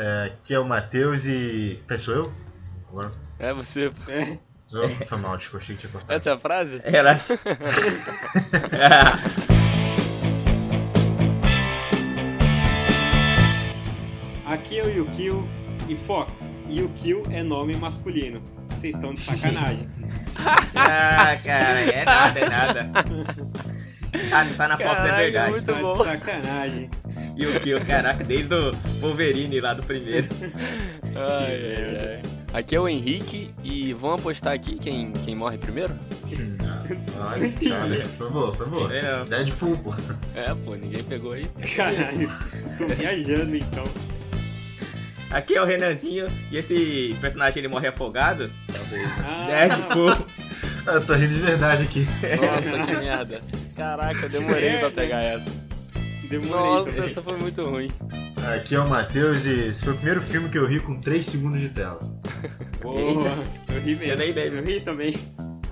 [0.00, 1.82] É, aqui é o Matheus e.
[1.88, 2.32] Peraí, sou eu?
[2.88, 3.10] Agora.
[3.36, 3.90] É você.
[4.06, 4.38] É.
[4.70, 4.88] Eu?
[4.88, 6.12] Foi mal, desculpa, achei que tinha cortado.
[6.12, 6.80] Essa é a frase?
[6.84, 7.20] Era.
[14.46, 15.48] Aqui é o Yukio
[15.88, 16.44] e Fox.
[16.68, 18.40] Yukio é nome masculino.
[18.70, 19.88] Vocês estão de sacanagem.
[20.76, 22.84] ah, cara, é nada, é nada.
[24.30, 25.50] Tá, tá na foto, é verdade.
[25.50, 26.04] muito Tá de bom.
[26.04, 26.90] sacanagem.
[27.36, 30.28] E o Kill, caraca, desde o Wolverine lá do primeiro.
[31.14, 32.22] Ai, ai, ai.
[32.52, 35.94] Aqui é o Henrique e vamos apostar aqui quem, quem morre primeiro?
[37.20, 38.94] Olha, cara, foi boa, foi boa.
[38.94, 39.24] É.
[39.24, 39.94] Deadpool, pô.
[40.34, 41.46] É, pô, ninguém pegou aí.
[41.76, 42.30] Caralho.
[42.78, 43.84] Tô viajando então.
[45.30, 48.50] Aqui é o Renanzinho e esse personagem ele morre afogado.
[49.22, 50.16] Ah, Deadpool.
[50.86, 52.06] Eu tô rindo de verdade aqui.
[52.40, 53.42] Nossa, que merda.
[53.76, 55.50] Caraca, eu demorei pra pegar essa.
[56.28, 57.10] Demorei Nossa, também.
[57.10, 57.88] essa foi muito ruim.
[58.54, 61.24] Aqui é o Matheus e esse foi o primeiro filme que eu ri com 3
[61.24, 62.00] segundos de tela.
[62.80, 63.36] Porra,
[63.74, 64.22] eu ri mesmo.
[64.22, 64.54] Eu.
[64.54, 65.16] Eu ri também.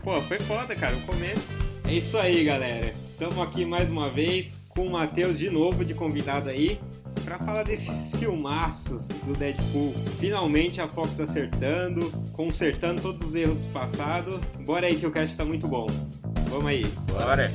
[0.03, 1.53] Pô, foi foda, cara, o começo.
[1.87, 2.93] É isso aí, galera.
[3.11, 6.79] Estamos aqui mais uma vez com o Matheus de novo de convidado aí
[7.25, 9.93] pra falar desses filmaços do Deadpool.
[10.19, 14.41] Finalmente a Fox tá acertando, consertando todos os erros do passado.
[14.61, 15.87] Bora aí que o cast tá muito bom.
[16.49, 16.85] Vamos aí.
[17.11, 17.51] Bora.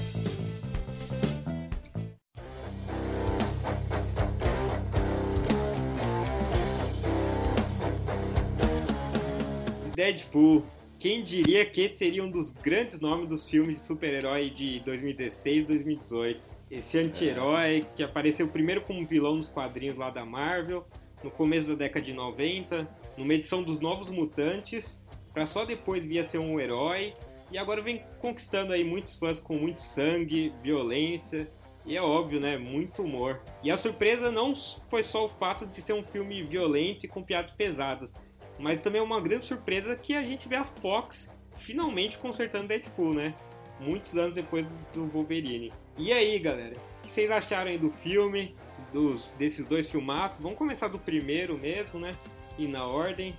[9.96, 10.64] Deadpool.
[10.98, 15.64] Quem diria que esse seria um dos grandes nomes dos filmes de super-herói de 2016
[15.64, 16.46] e 2018?
[16.70, 20.86] Esse anti-herói que apareceu primeiro como vilão nos quadrinhos lá da Marvel,
[21.24, 25.02] no começo da década de 90, numa edição dos Novos Mutantes,
[25.34, 27.14] pra só depois vir a ser um herói,
[27.52, 31.50] e agora vem conquistando aí muitos fãs com muito sangue, violência,
[31.86, 32.58] e é óbvio, né?
[32.58, 33.42] Muito humor.
[33.64, 34.54] E a surpresa não
[34.90, 38.14] foi só o fato de ser um filme violento e com piadas pesadas,
[38.60, 43.14] mas também é uma grande surpresa que a gente vê a Fox finalmente consertando Deadpool,
[43.14, 43.34] né?
[43.80, 45.72] Muitos anos depois do Wolverine.
[45.98, 46.76] E aí, galera?
[46.76, 48.56] O que vocês acharam aí do filme?
[48.92, 50.40] Dos, desses dois filmaços?
[50.40, 52.16] Vamos começar do primeiro mesmo, né?
[52.58, 53.36] E na ordem.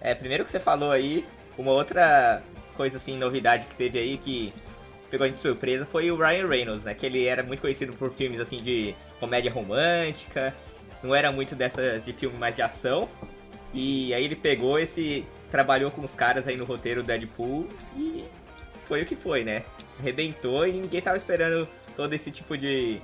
[0.00, 1.24] É, primeiro que você falou aí,
[1.56, 2.42] uma outra
[2.76, 4.52] coisa assim, novidade que teve aí que
[5.10, 6.94] pegou a gente de surpresa foi o Ryan Reynolds, né?
[6.94, 10.54] Que ele era muito conhecido por filmes assim de comédia romântica,
[11.02, 13.08] não era muito dessas de filme mais de ação.
[13.78, 15.22] E aí ele pegou esse.
[15.50, 18.24] trabalhou com os caras aí no roteiro do Deadpool e
[18.86, 19.64] foi o que foi, né?
[20.00, 22.98] Arrebentou e ninguém tava esperando todo esse tipo de.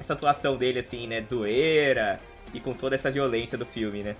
[0.00, 1.20] essa atuação dele assim, né?
[1.20, 2.20] De zoeira
[2.52, 4.16] e com toda essa violência do filme, né?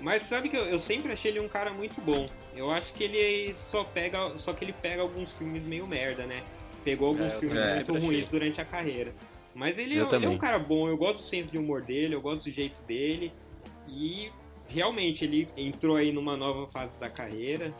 [0.00, 2.24] Mas sabe que eu, eu sempre achei ele um cara muito bom.
[2.56, 4.36] Eu acho que ele só pega.
[4.38, 6.42] Só que ele pega alguns filmes meio merda, né?
[6.82, 8.30] Pegou alguns É, filmes também muito ruins achei.
[8.38, 9.14] durante a carreira.
[9.54, 11.80] Mas ele, Eu é, ele é um cara bom, eu gosto do senso de humor
[11.82, 13.32] dele, eu gosto do jeito dele.
[13.88, 14.30] E
[14.74, 17.72] realmente ele entrou aí numa nova fase da carreira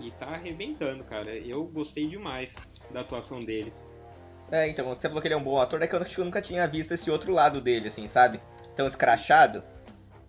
[0.00, 1.30] e tá arrebentando, cara.
[1.36, 3.72] Eu gostei demais da atuação dele.
[4.50, 6.20] É, então, você falou que ele é um bom ator, é que eu acho que
[6.20, 8.40] eu nunca tinha visto esse outro lado dele, assim, sabe?
[8.76, 9.62] Tão escrachado.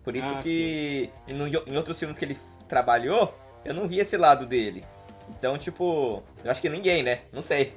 [0.02, 2.36] Por isso Ah, que no- em outros filmes que ele
[2.68, 3.32] trabalhou,
[3.64, 4.84] eu não vi esse lado dele.
[5.28, 7.20] Então, tipo, eu acho que ninguém, né?
[7.32, 7.74] Não sei.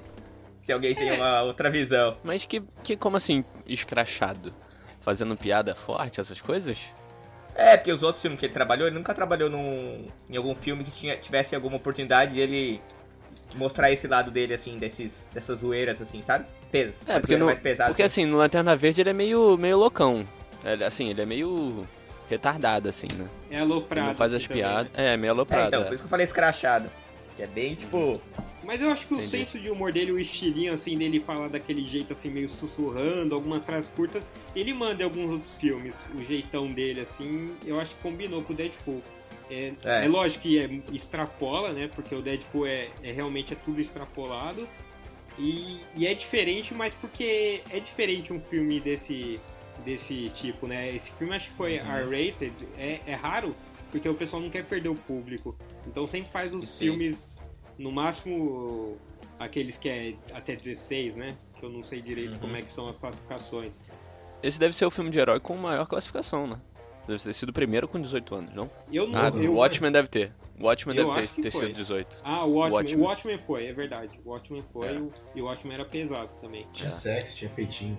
[0.62, 2.18] Se alguém tem uma outra visão.
[2.24, 4.53] Mas que, que como assim, escrachado?
[5.03, 6.78] Fazendo piada forte, essas coisas?
[7.56, 10.84] É, porque os outros filmes que ele trabalhou, ele nunca trabalhou num, em algum filme
[10.84, 12.81] que tinha, tivesse alguma oportunidade de ele
[13.56, 16.45] mostrar esse lado dele, assim, desses, dessas zoeiras, assim, sabe?
[16.72, 16.94] Peso.
[17.06, 17.90] É, porque, no, mais pesado.
[17.90, 20.25] porque assim, no Lanterna Verde ele é meio, meio loucão.
[20.63, 21.85] Ele, assim, ele é meio
[22.29, 23.28] retardado, assim, né?
[23.50, 24.07] É Ele aloprado.
[24.07, 24.91] não faz assim, as também, piadas.
[24.94, 25.13] né?
[25.13, 25.67] É, meio É, aloprado.
[25.67, 25.84] então, é.
[25.85, 26.90] por isso que eu falei escrachado.
[27.36, 28.19] Que é bem, tipo...
[28.64, 29.30] Mas eu acho que o Entendi.
[29.30, 33.66] senso de humor dele, o estilinho assim dele falar daquele jeito assim meio sussurrando, algumas
[33.66, 35.96] frases curtas, ele manda em alguns outros filmes.
[36.14, 39.02] O jeitão dele assim, eu acho que combinou com o Deadpool.
[39.50, 40.06] É, É.
[40.06, 41.90] é lógico que é, extrapola, né?
[41.94, 44.68] Porque o Deadpool é, é realmente é tudo extrapolado.
[45.40, 49.36] E, e é diferente, mas porque é diferente um filme desse,
[49.84, 50.94] desse tipo, né?
[50.96, 53.56] Esse filme acho que foi R-rated, é, é raro,
[53.91, 55.55] porque o pessoal não quer perder o público.
[55.88, 56.78] Então sempre faz os Sim.
[56.78, 57.35] filmes,
[57.78, 58.97] no máximo,
[59.40, 61.38] aqueles que é até 16, né?
[61.59, 62.40] Que eu não sei direito Uhum.
[62.40, 63.82] como é que são as classificações.
[64.41, 66.59] Esse deve ser o filme de herói com maior classificação, né?
[67.08, 68.70] Deve ter sido o primeiro com 18 anos, não?
[68.91, 69.20] Eu não.
[69.20, 70.32] Ah, eu, o Watchmen deve ter.
[70.59, 72.22] O Watchmen Eu deve ter, ter sido 18.
[72.23, 72.72] Ah, o Watchmen.
[72.72, 72.96] Watchmen.
[73.03, 74.20] O Watchmen foi, é verdade.
[74.23, 75.02] O Watchmen foi É.
[75.35, 76.67] e o Watchmen era pesado também.
[76.72, 77.97] Tinha sexo, tinha peitinho.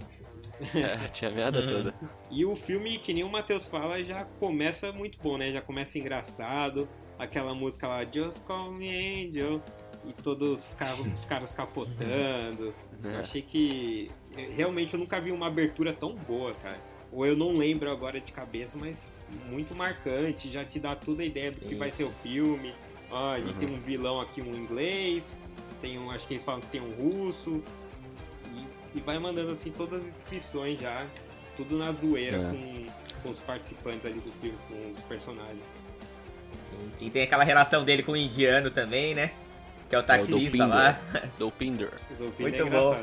[0.75, 1.67] É, tinha merda Uhum.
[1.73, 1.95] toda.
[2.31, 5.51] E o filme, que nem o Matheus fala, já começa muito bom, né?
[5.53, 6.89] Já começa engraçado.
[7.19, 8.89] Aquela música lá, Just Call Me
[9.27, 9.61] Angel.
[10.07, 12.75] E todos os, carros, os caras capotando.
[13.03, 13.17] Eu É.
[13.17, 14.11] achei que.
[14.57, 16.79] Realmente eu nunca vi uma abertura tão boa, cara.
[17.13, 19.19] ou eu não lembro agora de cabeça, mas
[19.51, 22.73] muito marcante, já te dá toda a ideia do Sim, que vai ser o filme.
[23.11, 23.59] Ó, a gente Uhum.
[23.67, 25.39] tem um vilão aqui, um inglês,
[25.83, 27.63] tem um, acho que eles falam que tem um russo,
[28.95, 31.07] e, vai mandando assim todas as inscrições já,
[31.57, 32.51] tudo na zoeira É.
[32.51, 32.87] com,
[33.23, 35.89] com os participantes ali do filme, com os personagens.
[36.59, 37.11] Sim, sim.
[37.11, 39.31] Tem aquela relação dele com o indiano também, né?
[39.89, 40.69] Que é o taxista Dopinder.
[40.69, 41.01] lá.
[41.39, 41.91] Dopinder.
[42.11, 42.99] Resolvi, Muito é bom.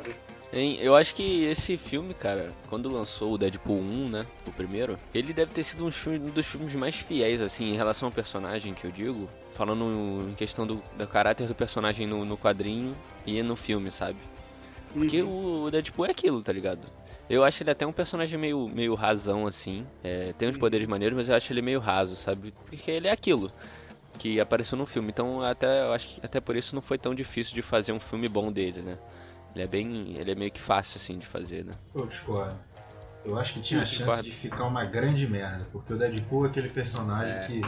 [0.52, 4.98] Hein, eu acho que esse filme, cara, quando lançou o Deadpool 1, né, o primeiro,
[5.14, 8.08] ele deve ter sido um, dos filmes- um dos filmes mais fiéis, assim, em relação
[8.08, 12.36] ao personagem que eu digo, falando em questão do, do caráter do personagem no, no
[12.36, 12.96] quadrinho
[13.28, 14.18] e no filme, sabe?
[14.94, 15.64] Porque Uhum.
[15.66, 16.82] o Deadpool é aquilo, tá ligado?
[17.30, 19.86] Eu acho ele até um personagem meio, meio rasão, assim.
[20.04, 22.54] É, tem uns poderes maneiros, mas eu acho ele meio raso, sabe?
[22.66, 23.48] Porque ele é aquilo
[24.18, 25.10] que apareceu no filme.
[25.10, 28.00] Então até eu acho que até por isso não foi tão difícil de fazer um
[28.00, 28.98] filme bom dele, né?
[29.56, 30.16] Ele é bem.
[30.18, 31.74] Ele é meio que fácil assim de fazer, né?
[31.94, 32.60] Eu discordo.
[33.24, 34.24] Eu acho que tinha a chance concordo.
[34.24, 37.46] de ficar uma grande merda, porque o Deadpool é aquele personagem É.
[37.46, 37.62] que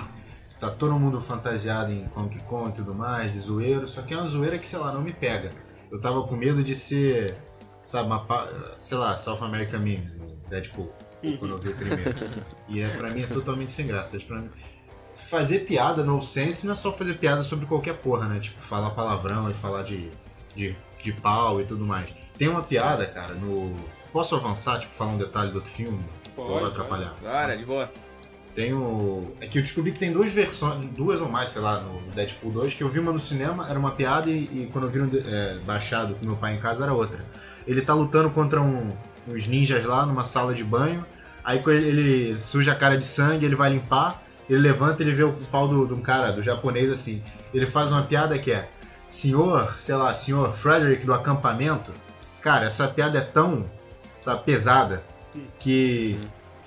[0.60, 4.18] tá todo mundo fantasiado em Comic Con e tudo mais, e zoeiro, só que é
[4.18, 5.52] uma zoeira que, sei lá, não me pega.
[5.92, 7.36] Eu tava com medo de ser,
[7.84, 8.26] sabe, uma,
[8.80, 10.16] sei lá, South American Memes,
[10.50, 10.92] Deadpool,
[11.38, 12.16] quando eu vi o primeiro.
[12.70, 14.18] e é, pra mim é totalmente sem graça.
[14.20, 14.50] Pra mim,
[15.14, 18.40] fazer piada no sense não é só fazer piada sobre qualquer porra, né?
[18.40, 20.10] Tipo, falar palavrão e falar de,
[20.56, 22.10] de, de pau e tudo mais.
[22.38, 23.76] Tem uma piada, cara, no.
[24.12, 26.04] Posso avançar, tipo, falar um detalhe do outro filme?
[26.36, 27.16] Ou vai Pode, atrapalhar?
[27.22, 27.90] Bora, de boa.
[28.56, 29.34] Tem o.
[29.40, 32.52] É que eu descobri que tem duas versões, duas ou mais, sei lá, no Deadpool
[32.52, 35.00] 2, que eu vi uma no cinema, era uma piada, e, e quando eu vi
[35.00, 37.24] no, é, baixado com meu pai em casa era outra.
[37.66, 38.92] Ele tá lutando contra um-
[39.32, 41.06] uns ninjas lá numa sala de banho,
[41.44, 45.14] aí quando ele, ele suja a cara de sangue, ele vai limpar, ele levanta ele
[45.14, 47.24] vê o pau do, de um cara, do japonês assim.
[47.54, 48.68] Ele faz uma piada que é:
[49.08, 51.94] Senhor, sei lá, senhor Frederick do acampamento.
[52.42, 53.70] Cara, essa piada é tão,
[54.20, 55.04] sabe, pesada
[55.60, 56.20] que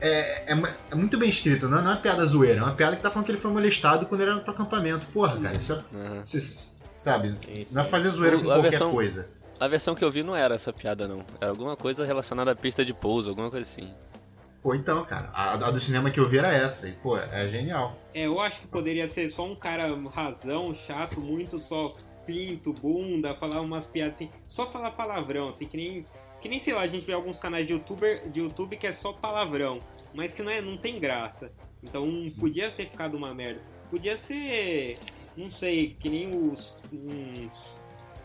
[0.09, 2.75] é, é, é muito bem escrita, não é, não é uma piada zoeira, é uma
[2.75, 5.06] piada que tá falando que ele foi molestado quando ele era pro acampamento.
[5.12, 5.77] Porra, cara, isso é.
[5.97, 6.25] Aham.
[6.25, 7.35] cê- sabe?
[7.47, 9.27] Sim, Não é fazer zoeira com A qualquer versão- coisa.
[9.61, 11.19] A versão que eu vi não era essa piada, não.
[11.41, 13.89] Era alguma coisa relacionada à pista de pouso, alguma coisa assim.
[14.62, 16.89] Pô, então, cara, a, a do cinema que eu vi era essa.
[16.89, 17.97] E, pô, é genial.
[18.15, 21.95] É, eu acho que poderia ser só um cara razão, chato, muito só
[22.27, 26.06] pinto, bunda, falar umas piadas assim, só falar palavrão, assim, que nem,
[26.41, 28.93] que nem sei lá, a gente vê alguns canais de, YouTuber, de YouTube que é
[28.93, 29.79] só palavrão,
[30.15, 31.53] mas que não, é, não tem graça.
[31.83, 33.61] Então podia ter ficado uma merda.
[33.91, 34.99] Podia ser,
[35.37, 36.77] não sei, que nem os.
[36.93, 37.51] uns,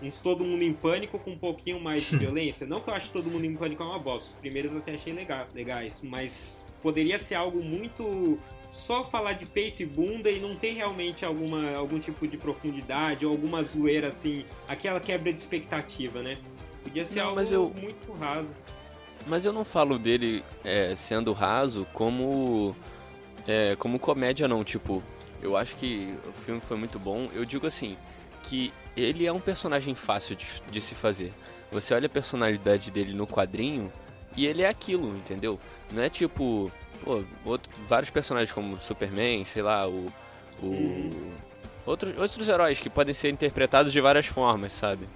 [0.01, 2.65] uns Todo Mundo em Pânico com um pouquinho mais de violência.
[2.65, 4.93] Não que eu acho Todo Mundo em Pânico é uma bosta, os primeiros eu até
[4.95, 8.37] achei legal, legais, mas poderia ser algo muito
[8.71, 13.25] só falar de peito e bunda e não ter realmente alguma, algum tipo de profundidade
[13.25, 16.37] ou alguma zoeira assim, aquela quebra de expectativa, né?
[16.83, 18.47] Podia ser Não, algo mas eu- muito raso.
[19.27, 22.75] Mas eu não falo dele é, sendo raso como
[23.47, 25.03] é, como comédia não, tipo,
[25.41, 27.29] eu acho que o filme foi muito bom.
[27.33, 27.95] Eu digo assim,
[28.43, 31.31] que ele é um personagem fácil de, de se fazer.
[31.71, 33.91] Você olha a personalidade dele no quadrinho
[34.35, 35.59] e ele é aquilo, entendeu?
[35.91, 36.71] Não é tipo,
[37.03, 40.05] pô, outro- vários personagens como Superman, sei lá, o,
[40.61, 41.31] o Uhum.
[41.85, 45.07] outros, outros heróis que podem ser interpretados de várias formas, sabe?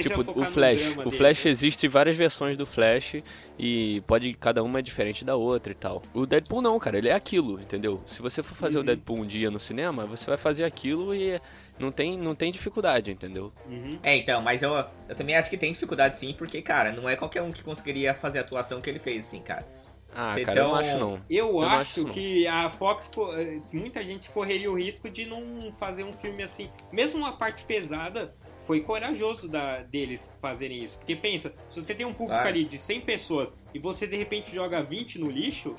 [0.00, 0.80] Tipo, focar o no Flash.
[0.80, 1.50] drama O dele, Flash né?
[1.50, 3.16] existe várias versões do Flash
[3.58, 6.02] e pode cada uma é diferente da outra e tal.
[6.14, 8.02] O Deadpool não, cara, ele é aquilo, entendeu?
[8.06, 8.82] Se você for fazer Uhum.
[8.82, 11.40] o Deadpool um dia no cinema, você vai fazer aquilo e
[11.78, 13.52] não tem, não tem dificuldade, entendeu?
[13.66, 13.98] Uhum.
[14.02, 14.74] É, então, mas eu,
[15.08, 18.14] eu também acho que tem dificuldade sim, porque, cara, não é qualquer um que conseguiria
[18.14, 19.66] fazer a atuação que ele fez, assim, cara.
[20.14, 21.20] Ah, Então- cara, eu não acho não.
[21.30, 22.10] Eu, não acho não.
[22.12, 26.68] que a Fox, eh, muita gente correria o risco de não fazer um filme assim.
[26.92, 28.34] Mesmo uma parte pesada,
[28.66, 30.96] foi corajoso da, deles fazerem isso.
[30.98, 32.48] Porque pensa, se você tem um público Claro.
[32.48, 35.76] ali de 100 pessoas e você de repente joga 20 no lixo,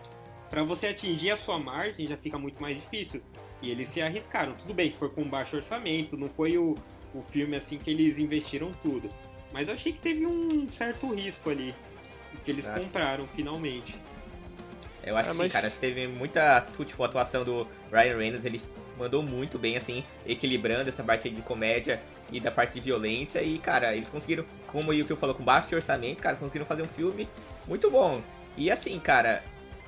[0.50, 3.22] pra você atingir a sua margem já fica muito mais difícil.
[3.62, 4.54] E eles se arriscaram.
[4.56, 6.76] Tudo bem que foi com baixo orçamento, não foi o,
[7.16, 9.10] o filme assim que eles investiram tudo.
[9.54, 11.74] Mas eu achei que teve um certo risco ali.
[12.44, 12.78] Que eles Ah.
[12.80, 13.96] compraram finalmente.
[15.06, 15.70] Eu acho Ah, que sim, mas- cara.
[15.70, 18.62] Teve muita tipo, atuação do Ryan Reynolds, ele
[18.98, 22.00] mandou muito bem, assim, equilibrando essa parte de comédia
[22.32, 23.42] e da parte de violência.
[23.42, 26.88] E, cara, eles conseguiram, como o Yukio falou, com baixo orçamento, cara, conseguiram fazer um
[26.88, 27.28] filme
[27.68, 28.22] muito bom.
[28.56, 29.44] E assim, cara,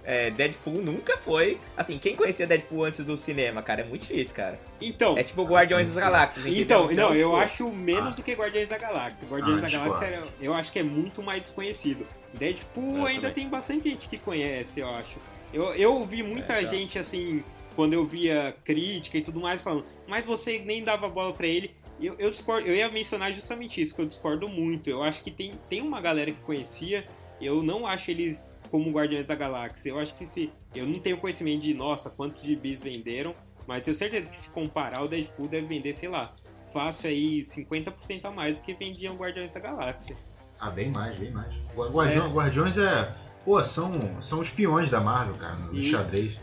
[0.05, 1.59] é, Deadpool nunca foi.
[1.75, 4.59] Assim, quem conhecia Deadpool antes do cinema, cara, é muito difícil, cara.
[4.79, 5.99] Então, É tipo Guardiões das Sim.
[6.01, 6.45] Galáxias?
[6.45, 8.17] Então, não, eu tipo, acho menos Ah.
[8.17, 9.27] do que Guardiões da Galáxia.
[9.27, 9.93] Guardiões Ah, da discordo.
[9.93, 12.05] Galáxia era- eu acho que é muito mais desconhecido.
[12.33, 13.33] Deadpool Eu ainda também.
[13.35, 15.17] tem bastante gente que conhece, eu acho.
[15.53, 16.73] Eu, eu ouvi muita É, então.
[16.73, 17.43] gente assim,
[17.75, 21.71] quando eu via crítica e tudo mais, falando, mas você nem dava bola pra ele.
[22.01, 24.89] Eu, eu discordo, eu ia mencionar justamente isso, que eu discordo muito.
[24.89, 27.05] Eu acho que tem, tem uma galera que conhecia
[27.39, 29.89] eu não acho eles como Guardiões da Galáxia.
[29.89, 30.51] Eu acho que se.
[30.73, 33.35] Eu não tenho conhecimento de, nossa, quantos de bis venderam,
[33.67, 36.33] mas tenho certeza que se comparar, o Deadpool deve vender, sei lá,
[36.73, 40.15] fácil aí 50% a mais do que vendiam Guardiões da Galáxia.
[40.59, 41.53] Ah, bem mais, bem mais.
[41.75, 43.15] Guardiões é, Guardiões é
[43.45, 45.83] pô, são, são os peões da Marvel, cara, no e...
[45.83, 46.39] xadrez.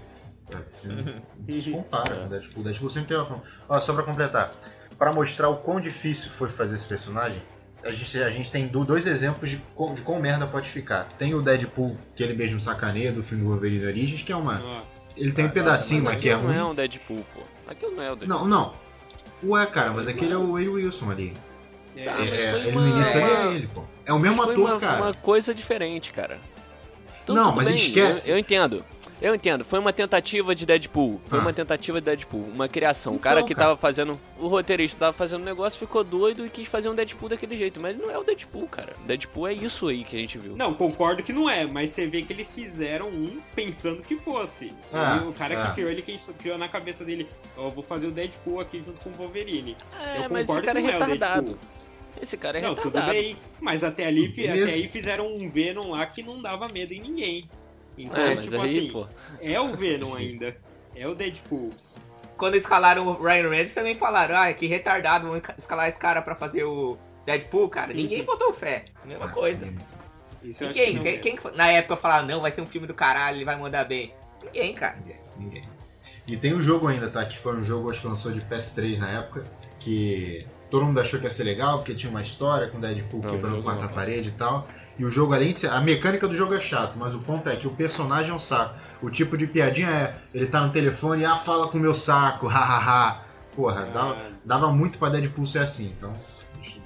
[0.68, 2.28] Assim, não se compara, né?
[2.28, 2.60] Deadpool.
[2.60, 3.42] O Deadpool sempre tem uma forma.
[3.68, 4.52] Ó, só pra completar.
[4.98, 7.42] Pra mostrar o quão difícil foi fazer esse personagem,
[7.84, 11.04] a gente, a gente tem dois exemplos de, com, de quão merda pode ficar.
[11.04, 14.58] Tem o Deadpool, que ele mesmo sacaneia, do filme Wolverine Origins, que é uma.
[14.58, 15.02] Nossa.
[15.16, 16.54] Ele tem um pedacinho, mas, que é ruim.
[16.54, 17.42] não é um Deadpool, pô.
[17.66, 18.38] Aquilo não é o Deadpool.
[18.38, 18.74] Não, não.
[19.44, 21.34] Ué, cara, mas aquele é o Will Wilson ali.
[21.96, 23.84] É, tá, é, ele, no início ele é ele, pô.
[24.06, 25.02] É o mesmo ator, uma, cara.
[25.02, 26.38] uma coisa diferente, cara.
[27.22, 28.28] Então, não, mas bem, esquece.
[28.28, 28.84] Eu, eu, entendo.
[29.22, 29.64] Eu entendo.
[29.64, 31.20] Foi uma tentativa de Deadpool.
[31.26, 31.42] Foi ah.
[31.42, 32.42] uma tentativa de Deadpool.
[32.52, 33.12] Uma criação.
[33.12, 33.68] o então, cara que cara.
[33.68, 34.18] tava fazendo.
[34.36, 37.80] O roteirista tava fazendo um negócio, ficou doido e quis fazer um Deadpool daquele jeito.
[37.80, 38.94] Mas não é o Deadpool, cara.
[39.06, 40.56] Deadpool é isso aí que a gente viu.
[40.56, 41.64] Não, concordo que não é.
[41.64, 44.72] Mas você vê que eles fizeram um pensando que fosse.
[44.92, 45.68] Ah, o cara ah.
[45.68, 47.28] que criou ele que criou na cabeça dele.
[47.56, 49.76] Ó, oh, vou fazer o Deadpool aqui junto com o Wolverine.
[50.00, 51.58] É, eu mas esse cara é retardado.
[52.18, 53.06] É Esse cara é não, retardado.
[53.06, 53.36] tudo bem.
[53.60, 57.48] Mas até ali, até aí fizeram um Venom lá que não dava medo em ninguém.
[57.96, 59.06] Então, é, tipo aí, assim, pô.
[59.40, 60.56] é o Venom ainda.
[60.94, 61.70] É o Deadpool.
[62.36, 66.34] Quando escalaram o Ryan Reynolds também falaram, ah, que retardado, vamos escalar esse cara pra
[66.34, 67.92] fazer o Deadpool, cara.
[67.92, 68.84] Ninguém botou fé.
[69.04, 69.72] Mesma coisa.
[70.42, 70.98] Isso Ninguém.
[70.98, 73.84] Quem, quem, na época falava, não, vai ser um filme do caralho, ele vai mandar
[73.84, 74.12] bem.
[74.44, 74.96] Ninguém, cara.
[74.96, 75.20] Ninguém.
[75.38, 75.62] Ninguém.
[76.28, 77.24] E tem um jogo ainda, tá?
[77.24, 79.44] Que foi um jogo, acho que lançou de PS3 na época,
[79.78, 83.30] que todo mundo achou que ia ser legal, porque tinha uma história com Deadpool não,
[83.30, 84.66] quebrando quarta parede e tal.
[84.98, 85.70] E o jogo, além de ser.
[85.70, 88.38] A mecânica do jogo é chato, mas o ponto é que o personagem é um
[88.38, 88.74] saco.
[89.00, 92.46] O tipo de piadinha é: ele tá no telefone, ah, fala com o meu saco,
[92.48, 93.22] hahaha.
[93.54, 96.12] Porra, dava, dava muito pra Deadpool ser assim, então.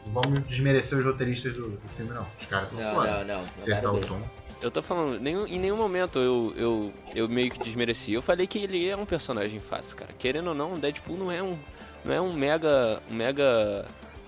[0.07, 2.27] Não vamos desmerecer os roteiristas do, do filme, não.
[2.39, 3.25] Os caras são foda.
[3.25, 4.21] Não, não, Acertar o tom.
[4.61, 8.13] Eu tô falando, nenhum, em nenhum momento eu, eu, eu meio que desmereci.
[8.13, 10.13] Eu falei que ele é um personagem fácil, cara.
[10.19, 11.59] Querendo ou não, o Deadpool não é um,
[12.05, 13.85] não é um mega, um mega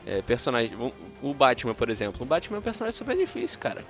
[0.08, 0.72] é, personagem.
[1.20, 2.22] O Batman, por exemplo.
[2.22, 3.84] O Batman é um personagem super difícil, cara.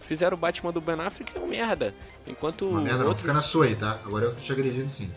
[0.00, 1.94] Fizeram o Batman do Ben Affleck é um merda.
[2.26, 2.68] Enquanto.
[2.68, 3.10] Uma merda, outro...
[3.10, 4.00] não fica na sua aí, tá?
[4.04, 5.08] Agora eu tô te agredindo sim.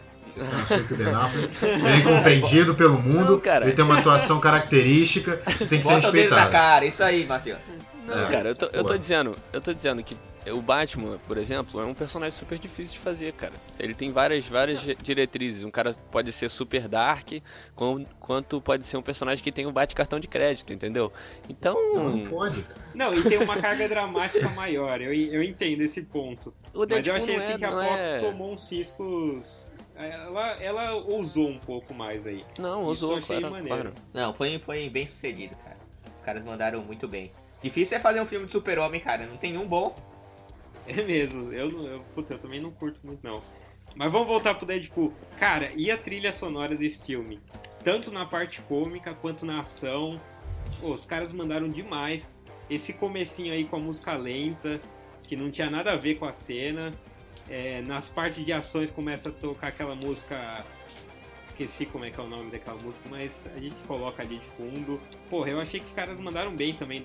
[0.88, 3.32] Que o Ben Affleck é incompreendido pelo mundo.
[3.32, 3.66] Não, cara.
[3.66, 6.10] Ele tem uma atuação característica e tem que Bota ser respeitado.
[6.10, 7.60] O dedo na cara, isso aí, Matheus.
[8.06, 10.16] Não, é, cara, eu tô, eu tô dizendo, eu tô dizendo que
[10.52, 13.54] o Batman, por exemplo, é um personagem super difícil de fazer, cara.
[13.80, 15.64] Ele tem várias, várias diretrizes.
[15.64, 17.30] Um cara pode ser super dark,
[18.20, 21.12] quanto pode ser um personagem que tem um bate cartão de crédito, entendeu?
[21.48, 21.76] Então.
[21.94, 22.82] Não, não pode, cara.
[22.94, 25.02] Não, e tem uma carga dramática maior.
[25.02, 26.54] Eu, eu entendo esse ponto.
[26.74, 28.20] O Mas eu achei assim é, que a Fox é...
[28.20, 32.44] tomou uns riscos ela, ela ousou um pouco mais aí.
[32.60, 35.78] Não, ousou, claro, claro, Não, foi, foi bem sucedido, cara.
[36.16, 37.32] Os caras mandaram muito bem.
[37.62, 39.26] Difícil é fazer um filme de super-homem, cara.
[39.26, 39.96] Não tem um bom.
[40.86, 43.42] É mesmo, eu, eu, puta, eu também não curto muito não.
[43.96, 45.14] Mas vamos voltar pro Deadpool.
[45.40, 47.40] Cara, e a trilha sonora desse filme?
[47.84, 50.20] Tanto na parte cômica quanto na ação.
[50.82, 52.42] Pô, os caras mandaram demais.
[52.70, 54.80] Esse comecinho aí com a música lenta,
[55.28, 56.92] que não tinha nada a ver com a cena.
[57.50, 60.64] É, nas partes de ações começa a tocar aquela música.
[61.50, 64.46] Esqueci como é que é o nome daquela música, mas a gente coloca ali de
[64.58, 65.00] fundo.
[65.30, 67.04] Porra, eu achei que os caras mandaram bem também.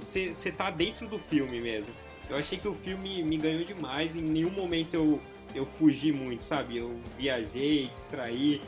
[0.00, 1.92] Você tá dentro do filme mesmo.
[2.28, 5.20] Eu achei que o filme me ganhou demais, em nenhum momento eu,
[5.54, 6.78] eu fugi muito, sabe?
[6.78, 8.60] Eu viajei, distraí,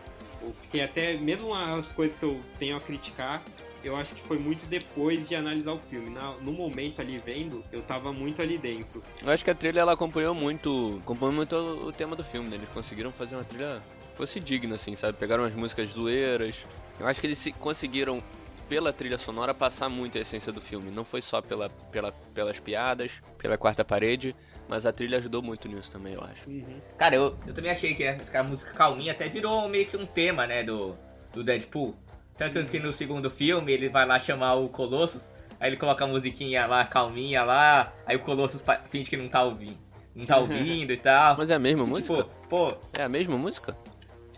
[0.43, 3.43] eu fiquei até, mesmo as coisas que eu tenho a criticar,
[3.83, 6.11] eu acho que foi muito depois de analisar o filme.
[6.11, 9.03] Na, no momento ali vendo, eu tava muito ali dentro.
[9.23, 12.49] Eu acho que a trilha ela acompanhou muito, acompanhou muito o, o tema do filme,
[12.49, 12.57] né?
[12.57, 13.83] Eles conseguiram fazer uma trilha
[14.15, 15.19] fosse digna, assim, sabe?
[15.19, 16.57] Pegaram as músicas zoeiras.
[16.99, 18.23] Eu acho que eles conseguiram
[18.69, 20.91] pela trilha sonora, passar muito a essência do filme.
[20.91, 24.35] Não foi só pela, pela, pelas piadas, pela quarta parede,
[24.69, 26.49] mas a trilha ajudou muito nisso também, eu acho.
[26.49, 26.81] Uhum.
[26.97, 30.47] Cara, eu, eu também achei que essa música calminha até virou meio que um tema,
[30.47, 30.97] né, do,
[31.33, 31.95] do Deadpool.
[32.37, 32.65] Tanto uhum.
[32.65, 36.67] que no segundo filme ele vai lá chamar o Colossus, aí ele coloca a musiquinha
[36.67, 39.79] lá, calminha lá, aí o Colossus finge que não tá ouvindo.
[40.15, 41.37] Não tá ouvindo e tal.
[41.37, 42.23] Mas é a mesma e, música?
[42.23, 42.75] Tipo, pô.
[42.99, 43.77] É a mesma música?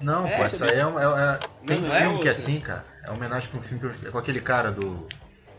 [0.00, 2.30] Não, é, pô, essa aí é, é, é Tem não é filme é que é
[2.30, 2.84] assim, cara.
[3.06, 5.06] É homenagem pra um filme que, com aquele cara do.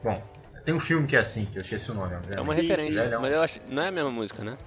[0.04, 0.22] Bom,
[0.66, 2.13] tem um filme que é assim, que eu esqueci o nome.
[2.30, 3.60] É uma referência, é mas eu acho.
[3.70, 4.58] Não é a mesma música, né?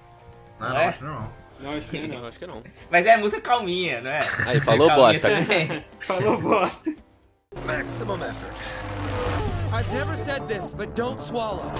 [0.59, 0.87] Não, não, é?
[0.87, 1.31] acho que não.
[1.59, 2.25] Não, acho que não.
[2.25, 2.63] acho que não.
[2.89, 4.19] Mas é música calminha, não é?
[4.47, 5.29] Aí, falou bosta.
[6.01, 6.95] falou bosta.
[7.65, 8.55] Maximum effort.
[9.71, 11.71] I've never said this, but don't swallow.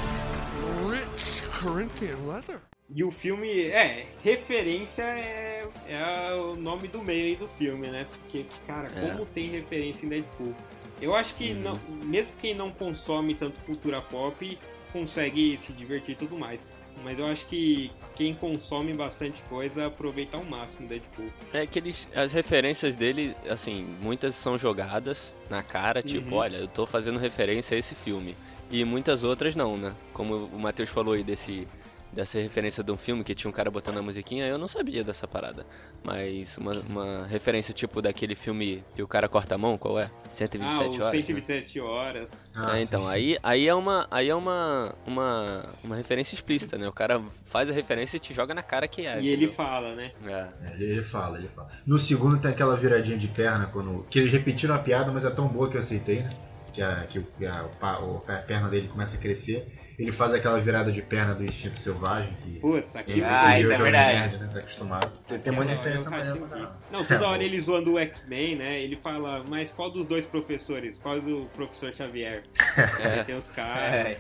[0.88, 2.62] Rich Corinthian leather.
[2.93, 8.05] E o filme, é, referência é, é o nome do meio aí do filme, né?
[8.12, 9.10] Porque, cara, é.
[9.10, 10.53] como tem referência em Deadpool.
[11.01, 14.58] Eu acho que não, mesmo quem não consome tanto cultura pop
[14.93, 16.62] consegue se divertir e tudo mais.
[17.03, 21.31] Mas eu acho que quem consome bastante coisa aproveita ao máximo Deadpool.
[21.53, 26.38] É que eles, as referências dele, assim, muitas são jogadas na cara, tipo, Uhum.
[26.38, 28.36] olha, eu tô fazendo referência a esse filme.
[28.70, 29.96] E muitas outras não, né?
[30.13, 31.67] Como o Matheus falou aí desse,
[32.12, 35.03] dessa referência de um filme que tinha um cara botando a musiquinha, eu não sabia
[35.03, 35.65] dessa parada.
[36.03, 40.10] Mas uma, uma referência tipo daquele filme que o cara corta a mão, qual é?
[40.30, 40.98] 127 ah, o horas.
[40.98, 41.12] né?
[41.12, 42.46] 127 horas.
[42.56, 46.88] Ah, É, então, aí, aí é, uma, aí é uma, uma, uma referência explícita, né?
[46.88, 49.22] O cara faz a referência e te joga na cara que é.
[49.22, 50.12] e ele fala, né?
[50.25, 50.48] É.
[50.63, 51.70] É, ele, fala, ele fala.
[51.86, 55.30] No segundo tem aquela viradinha de perna, quando, que eles repetiram a piada, mas é
[55.30, 56.30] tão boa que eu aceitei, né?
[56.74, 59.68] Que a, que a, o- a perna dele começa a crescer.
[60.01, 63.24] Ele faz aquela virada de perna do instinto selvagem, que Putz, ele, aqui.
[63.24, 64.17] Ah, ele isso é verdade.
[64.20, 64.50] Nerd, né?
[64.51, 65.12] Tá acostumado.
[65.27, 66.75] Tem, tem muita diferença maneira pra.
[66.91, 68.81] Não, toda É, hora ele zoando o X-Men, né?
[68.81, 70.98] Ele fala, mas qual dos dois professores?
[70.98, 72.43] Qual do professor Xavier?
[73.17, 73.84] Aí tem os caras.
[73.93, 74.17] É,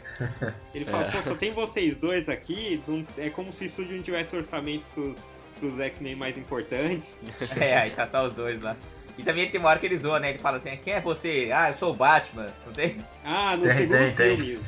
[0.75, 1.11] Ele fala, É.
[1.11, 4.87] pô, só tem vocês dois aqui, não- é como se o estúdio não tivesse orçamento
[4.93, 5.19] pros,
[5.59, 7.17] pros X-Men mais importantes.
[7.59, 8.75] é, aí tá só os dois lá.
[9.17, 10.29] E também tem uma hora que ele zoa, né?
[10.29, 11.49] Ele fala assim, quem é você?
[11.53, 13.03] Ah, eu sou o Batman, não tem?
[13.23, 14.59] Ah, no Tem, segundo tem, tem.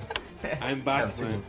[0.61, 1.41] I'm É, Batman.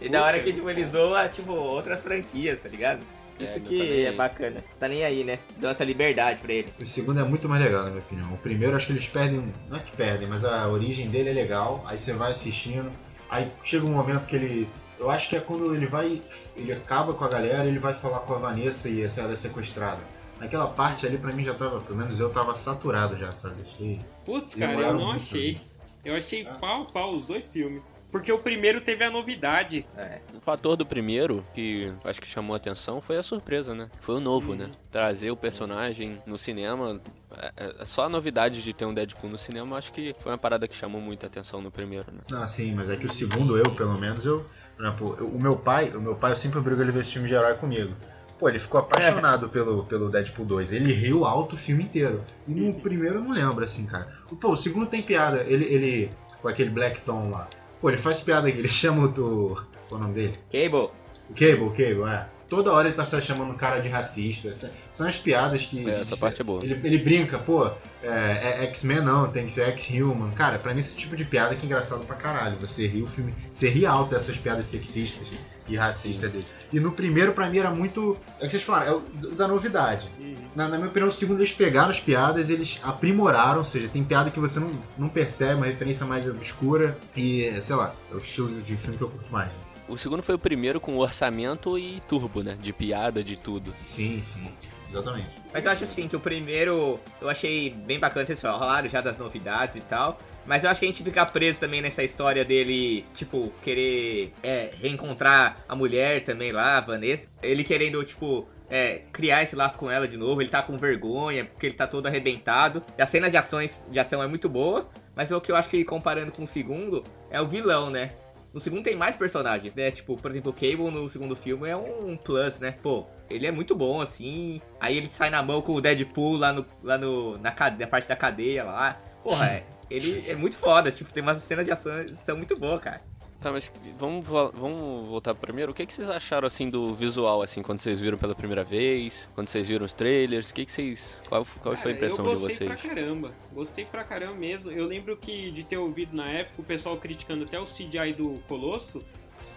[0.00, 3.04] E da hora que tipo, ele zoa, tipo, outras franquias, tá ligado?
[3.38, 4.64] É, Isso não que tá é bacana.
[4.78, 5.38] Tá nem aí, né?
[5.56, 6.72] Deu essa liberdade pra ele.
[6.80, 8.32] O segundo é muito mais legal, na minha opinião.
[8.32, 9.52] O primeiro, acho que eles perdem.
[9.68, 11.82] Não é que perdem, mas a origem dele é legal.
[11.86, 12.90] Aí você vai assistindo.
[13.28, 14.68] Aí chega um momento que ele.
[14.98, 16.22] Eu acho que é quando ele vai.
[16.56, 19.36] Ele acaba com a galera, ele vai falar com a Vanessa e essa ela é
[19.36, 20.00] sequestrada.
[20.38, 21.80] Naquela parte ali, pra mim já tava.
[21.80, 23.56] Pelo menos eu tava saturado já, sabe?
[23.62, 24.00] Deixei.
[24.24, 25.60] Putz, cara, eu não achei.
[26.04, 27.82] Eu achei pau a pau os dois filmes.
[28.14, 29.84] Porque o primeiro teve a novidade.
[29.96, 30.20] É.
[30.36, 33.90] O fator do primeiro, que acho que chamou a atenção, foi a surpresa, né?
[34.00, 34.58] Foi o novo, Uhum.
[34.58, 34.70] né?
[34.92, 37.00] Trazer o personagem no cinema.
[37.36, 40.38] é- é- só a novidade de ter um Deadpool no cinema, acho que foi uma
[40.38, 42.20] parada que chamou muita atenção no primeiro, né?
[42.32, 44.46] Ah, sim, mas é que o segundo, eu, pelo menos, eu.
[44.76, 47.00] Por exemplo, eu- o meu pai, o meu pai, eu sempre obrigo ele a ver
[47.00, 47.92] esse filme de herói comigo.
[48.38, 50.70] Pô, ele ficou apaixonado pelo, pelo Deadpool 2.
[50.70, 52.22] Ele riu alto o filme inteiro.
[52.46, 54.06] E no primeiro eu não lembro, assim, cara.
[54.40, 55.42] Pô, o segundo tem piada.
[55.42, 57.48] Ele, ele com aquele Black Tom lá.
[57.84, 58.56] Pô, ele faz piada aqui.
[58.58, 59.08] Ele chama o.
[59.08, 60.32] do- Qual é o nome dele?
[60.50, 60.88] Cable.
[61.28, 62.26] O Cable, o Cable, é.
[62.48, 64.50] Toda hora ele tá só chamando o cara de racista.
[64.90, 65.86] São as piadas que.
[65.90, 66.60] É, essa parte é boa.
[66.64, 67.66] Ele, ele brinca, pô,
[68.02, 70.30] é, é X-Men não, tem que ser X-Human.
[70.30, 72.56] Cara, pra mim esse tipo de piada que é engraçado pra caralho.
[72.58, 73.34] Você ri o filme.
[73.50, 75.28] Você ri alto dessas piadas sexistas
[75.68, 76.46] e racistas dele.
[76.72, 78.16] E no primeiro, pra mim, era muito.
[78.38, 80.08] É o que vocês falaram, é o o da novidade.
[80.18, 80.34] Uhum.
[80.54, 84.04] Na, na minha opinião, o segundo eles pegaram as piadas, eles aprimoraram, ou seja, tem
[84.04, 86.96] piada que você não, não percebe, uma referência mais obscura.
[87.16, 89.50] E, sei lá, é o estilo de filme que eu curto mais.
[89.88, 92.56] O segundo foi o primeiro com orçamento e turbo, né?
[92.60, 93.74] De piada, de tudo.
[93.82, 94.48] Sim, sim,
[94.88, 95.28] exatamente.
[95.52, 99.18] Mas eu acho assim que o primeiro eu achei bem bacana, vocês falaram já das
[99.18, 100.18] novidades e tal.
[100.46, 104.70] Mas eu acho que a gente fica preso também nessa história dele, tipo, querer é,
[104.80, 107.28] reencontrar a mulher também lá, a Vanessa.
[107.42, 110.42] Ele querendo, tipo, é, criar esse laço com ela de novo.
[110.42, 112.82] Ele tá com vergonha, porque ele tá todo arrebentado.
[112.98, 114.88] E as cenas de ações de ação é muito boa.
[115.14, 118.12] Mas o que eu acho que comparando com o segundo é o vilão, né?
[118.54, 119.90] No segundo tem mais personagens, né?
[119.90, 122.76] Tipo, por exemplo, o Cable no segundo filme é um plus, né?
[122.80, 124.60] Pô, ele é muito bom, assim.
[124.78, 128.08] Aí ele sai na mão com o Deadpool lá, no, lá no, na, na parte
[128.08, 129.00] da cadeia lá.
[129.24, 130.90] Porra, é, ele é muito foda.
[130.90, 133.00] Tipo, tem umas cenas de ação que são muito boas, cara.
[133.40, 135.72] Tá, mas vamos, vamos voltar primeiro.
[135.72, 139.28] O que, que vocês acharam, assim, do visual, assim, quando vocês viram pela primeira vez?
[139.34, 140.48] Quando vocês viram os trailers?
[140.48, 141.18] O que, que vocês...
[141.28, 142.80] Qual, qual foi a Cara, impressão de eu gostei vocês?
[142.80, 143.30] pra caramba.
[143.52, 144.70] Gostei pra caramba mesmo.
[144.70, 148.40] Eu lembro que de ter ouvido na época o pessoal criticando até o CGI do
[148.48, 149.04] Colosso.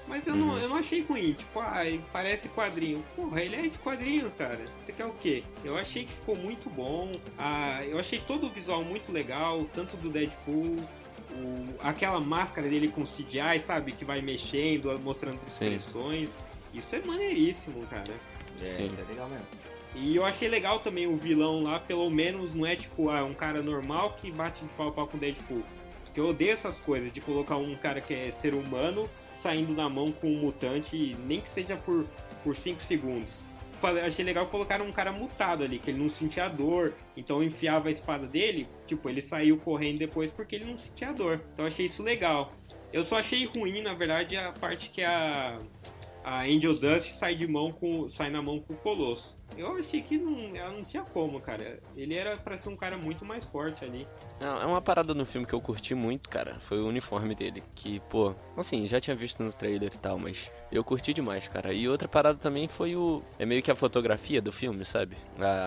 [0.08, 0.58] Mas eu, não, Uhum.
[0.58, 3.04] eu não achei ruim, tipo, ah, ele parece quadrinho.
[3.15, 4.60] Porra, ele é de quadrinhos, cara.
[4.82, 5.43] Você quer o quê?
[5.63, 7.12] Eu achei que ficou muito bom.
[7.38, 10.76] Ah, eu achei todo o visual muito legal, tanto do Deadpool,
[11.32, 13.91] o- aquela máscara dele com CGI, sabe?
[13.91, 15.76] Que vai mexendo, mostrando Sim.
[15.76, 16.30] expressões.
[16.74, 18.13] Isso é maneiríssimo, cara.
[18.58, 18.86] Sim.
[18.88, 19.46] isso é legal mesmo.
[19.96, 23.34] E eu achei legal também o vilão lá, pelo menos não é tipo ah, um
[23.34, 25.63] cara normal que bate de pau a pau com o Deadpool.
[26.06, 29.88] Porque eu odeio essas coisas, de colocar um cara que é ser humano saindo na
[29.88, 31.78] mão com um mutante, nem que seja
[32.43, 33.43] por 5 segundos.
[33.80, 37.89] Falei- achei legal colocar um cara mutado ali, que ele não sentia dor, então enfiava
[37.89, 41.39] a espada dele, tipo, ele saiu correndo depois porque ele não sentia dor.
[41.54, 42.52] Então achei isso legal.
[42.91, 45.60] Eu só achei ruim, na verdade, a parte que a,
[46.28, 49.38] a Angel Dust sai de mão com sai na mão com o Colosso.
[49.58, 51.80] Eu achei que não, ela não tinha como, cara.
[51.96, 54.06] Ele era pra ser um cara muito mais forte ali.
[54.38, 56.60] Não, é uma parada no filme que eu curti muito, cara.
[56.60, 57.63] Foi o uniforme dele.
[57.74, 61.72] Que, pô, assim, já tinha visto no trailer e tal, mas eu curti demais, cara.
[61.72, 63.24] E outra parada também foi o.
[63.40, 65.16] É meio que a fotografia do filme, sabe?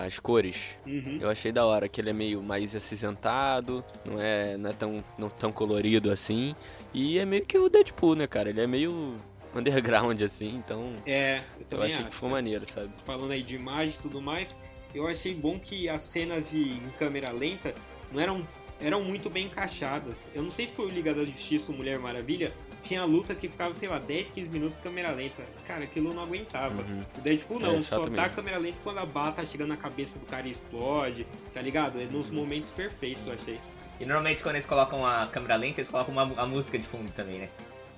[0.05, 0.57] As cores.
[0.85, 1.17] Uhum.
[1.19, 5.03] Eu achei da hora que ele é meio mais acinzentado, não é, não é tão,
[5.17, 6.55] não tão colorido assim.
[6.93, 8.51] E é meio que o Deadpool, né, cara?
[8.51, 9.15] Ele é meio
[9.59, 12.07] underground, assim, então É, eu eu achei acho.
[12.09, 12.89] que ficou maneiro, sabe?
[13.05, 14.55] falando aí de imagem e tudo mais,
[14.93, 17.73] eu achei bom que as cenas de em câmera lenta
[18.11, 18.47] não eram,
[18.81, 20.15] eram muito bem encaixadas.
[20.35, 22.51] Eu não sei se foi o Liga da Justiça ou Mulher Maravilha,
[22.83, 25.43] tinha luta que ficava, sei lá, 10, 15 minutos câmera lenta.
[25.67, 26.81] Cara, aquilo eu não aguentava.
[26.81, 27.03] Uhum.
[27.17, 28.25] O Deadpool não, É, só tá mesmo.
[28.25, 31.61] a câmera lenta quando a bala tá chegando na cabeça do cara e explode, tá
[31.61, 32.01] ligado?
[32.01, 32.37] É nos Uhum.
[32.37, 33.59] momentos perfeitos, eu achei.
[33.99, 37.11] E normalmente quando eles colocam a câmera lenta, eles colocam uma, a música de fundo
[37.13, 37.49] também, né?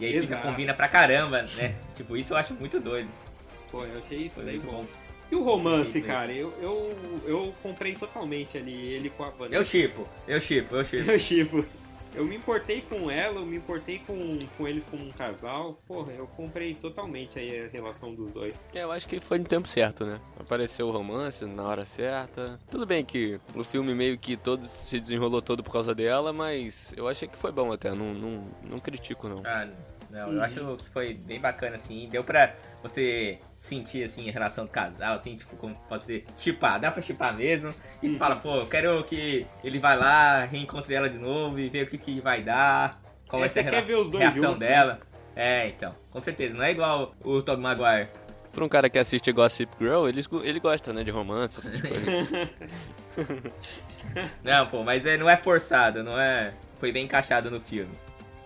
[0.03, 1.75] E aí fica, combina pra caramba, né?
[1.95, 3.09] tipo, isso eu acho muito doido.
[3.71, 4.81] Pô, eu achei isso Foi daí muito bom.
[4.81, 4.87] bom.
[5.31, 9.55] E o romance, cara, eu, eu, eu comprei totalmente ali, ele com a Vanessa.
[9.55, 11.03] Eu chipo, eu chipo, eu chipo.
[11.09, 11.65] Eu, tipo,
[12.15, 15.77] eu me importei com ela, eu me importei com, com eles como um casal.
[15.87, 18.53] Porra, eu comprei totalmente aí a relação dos dois.
[18.73, 20.19] É, eu acho que foi no tempo certo, né?
[20.39, 22.59] Apareceu o romance na hora certa.
[22.69, 26.93] Tudo bem que o filme meio que todo se desenrolou todo por causa dela, mas
[26.95, 29.41] eu achei que foi bom até, não, não, não critico não.
[29.43, 29.73] Ah, não,
[30.13, 30.33] Uhum.
[30.35, 32.07] eu acho que foi bem bacana, assim.
[32.09, 36.79] Deu pra você sentir, assim, a relação do casal, assim, tipo, como pode ser, chipar,
[36.79, 37.73] dá pra chipar mesmo.
[38.01, 38.19] E você Uhum.
[38.19, 41.87] fala, pô, eu quero que ele vai lá, reencontre ela de novo e ver o
[41.87, 44.23] que, que vai dar, qual É, vai ser a você quer rela- ver os dois
[44.23, 44.67] reação juntos, né?
[44.67, 44.99] dela.
[45.35, 46.55] É, então, com certeza.
[46.55, 48.07] Não é igual o Tobey Maguire.
[48.51, 52.29] Pra um cara que assiste Gossip Girl, ele, ele gosta, né, de romance, essas coisas.
[54.43, 56.53] Não, pô, mas é, não é forçado, não é...
[56.79, 57.91] Foi bem encaixado no filme.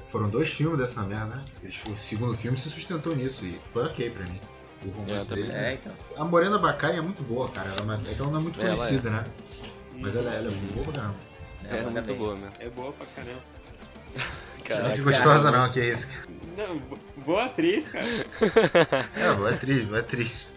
[0.07, 1.45] Foram dois filmes dessa merda, né?
[1.89, 4.39] O segundo filme se sustentou nisso e foi ok pra mim.
[4.85, 5.43] O romance É, também.
[5.43, 5.55] deles.
[5.57, 5.73] É, né?
[5.73, 5.93] então.
[6.17, 7.67] A Morena Bacari é muito boa, cara.
[7.69, 8.75] Ela é, uma- é que ela não é muito Ela é.
[8.75, 9.25] conhecida, né?
[9.99, 11.15] Mas ela, ela é muito boa pra caramba.
[11.65, 12.21] É, Ela muito também.
[12.21, 12.53] boa mesmo.
[12.59, 13.41] É boa pra caramba.
[14.69, 16.27] Não é gostosa não, que é isso.
[16.57, 18.05] Não, bo- boa atriz, cara.
[19.15, 20.47] É, boa atriz, boa atriz.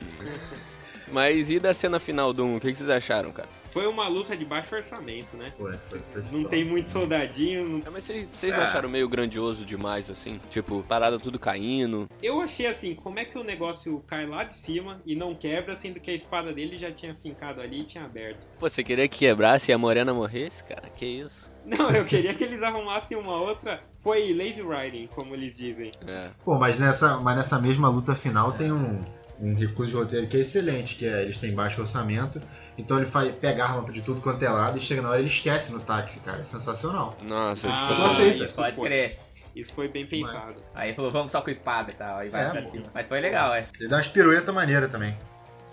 [1.12, 3.48] Mas e da cena final do 1, o que vocês acharam, cara?
[3.72, 5.52] Foi uma luta de baixo orçamento, né?
[5.56, 7.68] Foi, foi, foi Não tem muito soldadinho.
[7.68, 8.64] não- É, mas vocês, não Ah.
[8.64, 10.33] acharam meio grandioso demais, assim?
[10.50, 12.09] Tipo, parada tudo caindo.
[12.22, 15.76] Eu achei assim, como é que o negócio cai lá de cima e não quebra,
[15.76, 18.46] sendo que a espada dele já tinha fincado ali e tinha aberto.
[18.59, 20.88] Pô, você queria que quebrasse e a Morena morresse, cara?
[20.96, 21.50] Que isso?
[21.64, 23.80] Não, eu queria que eles arrumassem uma outra.
[24.02, 25.90] Foi lazy riding, como eles dizem.
[26.06, 26.30] É.
[26.44, 29.04] Pô, mas nessa, mas nessa mesma luta final tem um,
[29.38, 32.40] um recurso de roteiro que é excelente, que é eles têm baixo orçamento,
[32.81, 35.19] então ele faz, pega a arma de tudo quanto é lado e chega na hora
[35.19, 36.40] ele esquece no táxi, cara.
[36.40, 37.16] É sensacional.
[37.23, 38.45] Nossa, Ah, foi aceita.
[38.45, 39.19] isso Pode crer.
[39.55, 40.62] Isso foi bem pensado.
[40.75, 42.85] Aí falou, vamos só com espada e tal, aí vai É, pra cima.
[42.95, 43.66] Mas foi legal, é.
[43.81, 45.16] Ele dá umas piruetas maneiras também.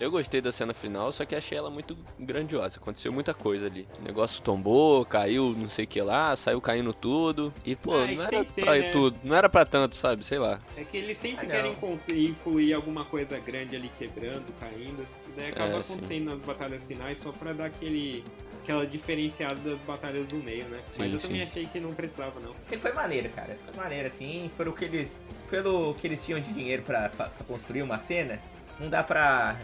[0.00, 2.78] Eu gostei da cena final, só que achei ela muito grandiosa.
[2.78, 3.86] Aconteceu muita coisa ali.
[3.98, 7.52] O negócio tombou, caiu, não sei o que lá, saiu caindo tudo.
[7.64, 8.90] E, pô, Ah, não era ter, pra né?
[8.92, 9.16] tudo.
[9.24, 10.24] Não era pra tanto, sabe?
[10.24, 10.60] Sei lá.
[10.76, 11.76] É que eles sempre Ah, querem
[12.08, 15.04] incluir alguma coisa grande ali quebrando, caindo.
[15.26, 15.92] E daí acaba É, sim.
[15.92, 18.22] acontecendo nas batalhas finais só pra dar aquele.
[18.62, 20.78] Aquela diferenciada das batalhas do meio, né?
[20.98, 21.42] Mas Sim, eu também sim.
[21.42, 22.54] achei que não precisava, não.
[22.70, 23.56] Ele foi maneiro, cara.
[23.66, 25.18] Foi maneiro, assim, pelo que eles.
[25.48, 28.38] Pelo que eles tinham de dinheiro pra- pra construir uma cena,
[28.78, 29.58] não dá pra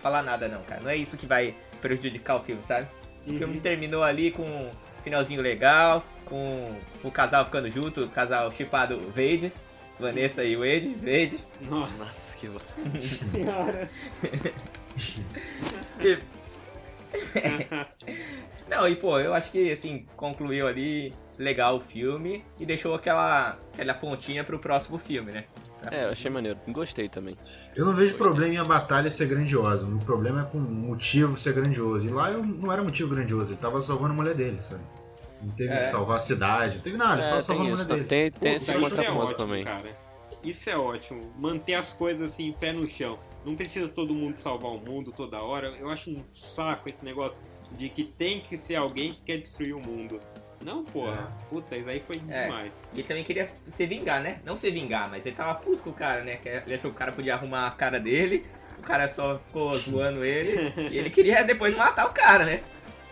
[0.00, 0.80] falar nada não, cara.
[0.82, 2.86] Não é isso que vai prejudicar o filme, sabe?
[3.26, 3.60] O filme Uhum.
[3.60, 4.68] terminou ali com um
[5.04, 9.52] finalzinho legal, com o casal ficando junto, o casal chipado Vade,
[9.98, 11.38] Vanessa e Wade, Vade.
[11.68, 12.48] Nossa Nossa, que
[13.30, 13.88] senhora.
[16.00, 16.18] E-
[18.68, 23.58] Não, e pô, eu acho que assim, concluiu ali legal o filme e deixou aquela,
[23.74, 25.44] aquela pontinha pro próximo filme, né?
[25.90, 26.58] É, eu achei maneiro.
[26.68, 27.36] Gostei também.
[27.74, 29.86] Eu não vejo problema em a batalha ser grandiosa.
[29.86, 32.06] O problema é com o motivo ser grandioso.
[32.06, 34.82] E lá eu, não era motivo grandioso, ele tava salvando a mulher dele, sabe?
[35.42, 35.80] Não teve É.
[35.80, 38.04] que salvar a cidade, não teve nada, ele É, tava salvando a mulher dele.
[38.04, 39.64] tem, tem Puta, esse isso é ótimo, também.
[39.64, 39.96] cara.
[40.44, 41.32] Isso é ótimo.
[41.38, 43.18] Manter as coisas assim, pé no chão.
[43.44, 45.68] Não precisa todo mundo salvar o mundo toda hora.
[45.78, 47.40] Eu acho um saco esse negócio
[47.76, 50.18] de que tem que ser alguém que quer destruir o mundo.
[50.64, 51.32] Não, porra.
[51.50, 52.44] Puta, isso aí foi É.
[52.44, 52.74] demais.
[52.94, 54.36] E ele também queria se vingar, né?
[54.44, 56.38] Não se vingar, mas ele tava puto com o cara, né?
[56.44, 58.46] Ele achou que o cara podia arrumar a cara dele,
[58.78, 62.62] o cara só ficou zoando ele, e ele queria depois matar o cara, né?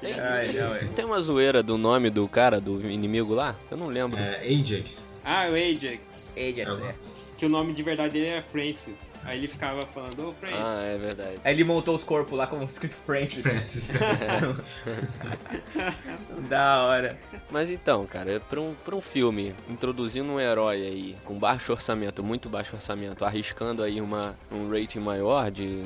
[0.01, 0.79] Tem, Ai, não, é.
[0.97, 3.55] tem uma zoeira do nome do cara, do inimigo lá?
[3.71, 4.19] Eu não lembro.
[4.19, 5.07] É, Ajax.
[5.23, 6.37] Ah, o Ajax.
[6.39, 6.87] Ajax, É.
[6.89, 6.95] é.
[7.41, 9.11] Que o nome de verdade dele é Francis.
[9.25, 10.61] Aí ele ficava falando, ô Francis.
[10.61, 11.37] Ah, é verdade.
[11.43, 13.91] Aí ele montou os corpos lá como escrito Francis.
[16.51, 17.19] da hora.
[17.51, 22.23] Mas então, cara, pra um, pra um filme introduzindo um herói aí com baixo orçamento,
[22.23, 25.83] muito baixo orçamento, arriscando aí uma, um rating maior de,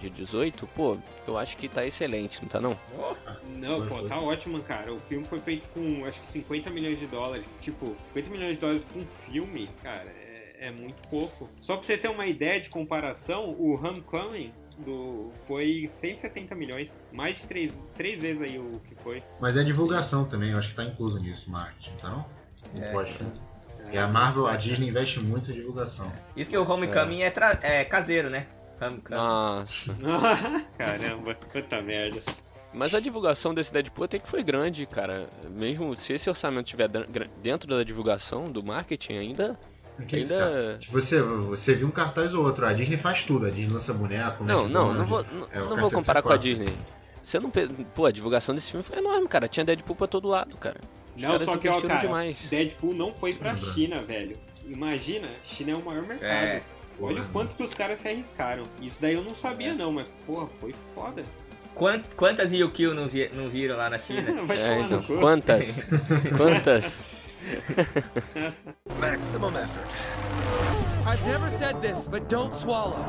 [0.00, 2.76] de 18, pô, eu acho que tá excelente, não tá não?
[3.60, 4.92] Não, pô, tá ótimo, cara.
[4.92, 7.48] O filme foi feito com, acho que 50 milhões de dólares.
[7.60, 10.25] Tipo, 50 milhões de dólares pra um filme, cara,
[10.60, 11.48] é, é muito pouco.
[11.60, 17.00] Só pra você ter uma ideia de comparação, o Homecoming do, foi 170 milhões.
[17.14, 19.22] Mais de três, três vezes aí o que foi.
[19.40, 22.26] Mas é divulgação também, eu acho que tá incluso nisso, marketing, tá não?
[22.78, 22.92] Não É.
[22.92, 23.14] pode.
[23.92, 26.10] E a Marvel, a Disney investe muito em divulgação.
[26.36, 28.46] Isso que o Homecoming é, tra- é caseiro, né?
[28.80, 29.16] Homecoming.
[29.16, 29.96] Nossa.
[30.76, 32.20] Caramba, quanta merda.
[32.74, 35.24] Mas a divulgação desse Deadpool até que foi grande, cara.
[35.48, 36.88] Mesmo se esse orçamento estiver
[37.40, 39.58] dentro da divulgação, do marketing ainda.
[40.06, 40.44] Que isso, ainda.
[40.50, 40.78] cara?
[40.90, 42.66] Você, você viu um cartaz ou outro.
[42.66, 43.46] A Disney faz tudo.
[43.46, 46.36] A Disney lança boneco, Não, não, não vou, não, é não vou comparar com a.
[46.36, 46.68] Disney.
[47.22, 47.50] Você não.
[47.50, 49.48] Pô, a divulgação desse filme foi enorme, cara.
[49.48, 50.78] Tinha Deadpool pra todo lado, cara.
[51.16, 52.38] Os Não, só que, ó, cara, demais.
[52.50, 53.56] Deadpool não foi pra.
[53.56, 54.36] China, velho.
[54.66, 56.24] Imagina, China é o maior mercado.
[56.30, 56.62] É.
[57.00, 58.62] Olha o quanto que os caras se arriscaram.
[58.80, 61.24] Isso daí eu não sabia, não, mas, porra, foi foda.
[61.74, 64.22] Quant- quantas Yukio não, vi- não viram lá na China?
[64.54, 65.02] É, então.
[65.20, 65.76] Quantas?
[66.36, 67.15] Quantas?
[69.00, 69.88] Maximum effort.
[71.06, 73.04] I've never said this, but don't swallow.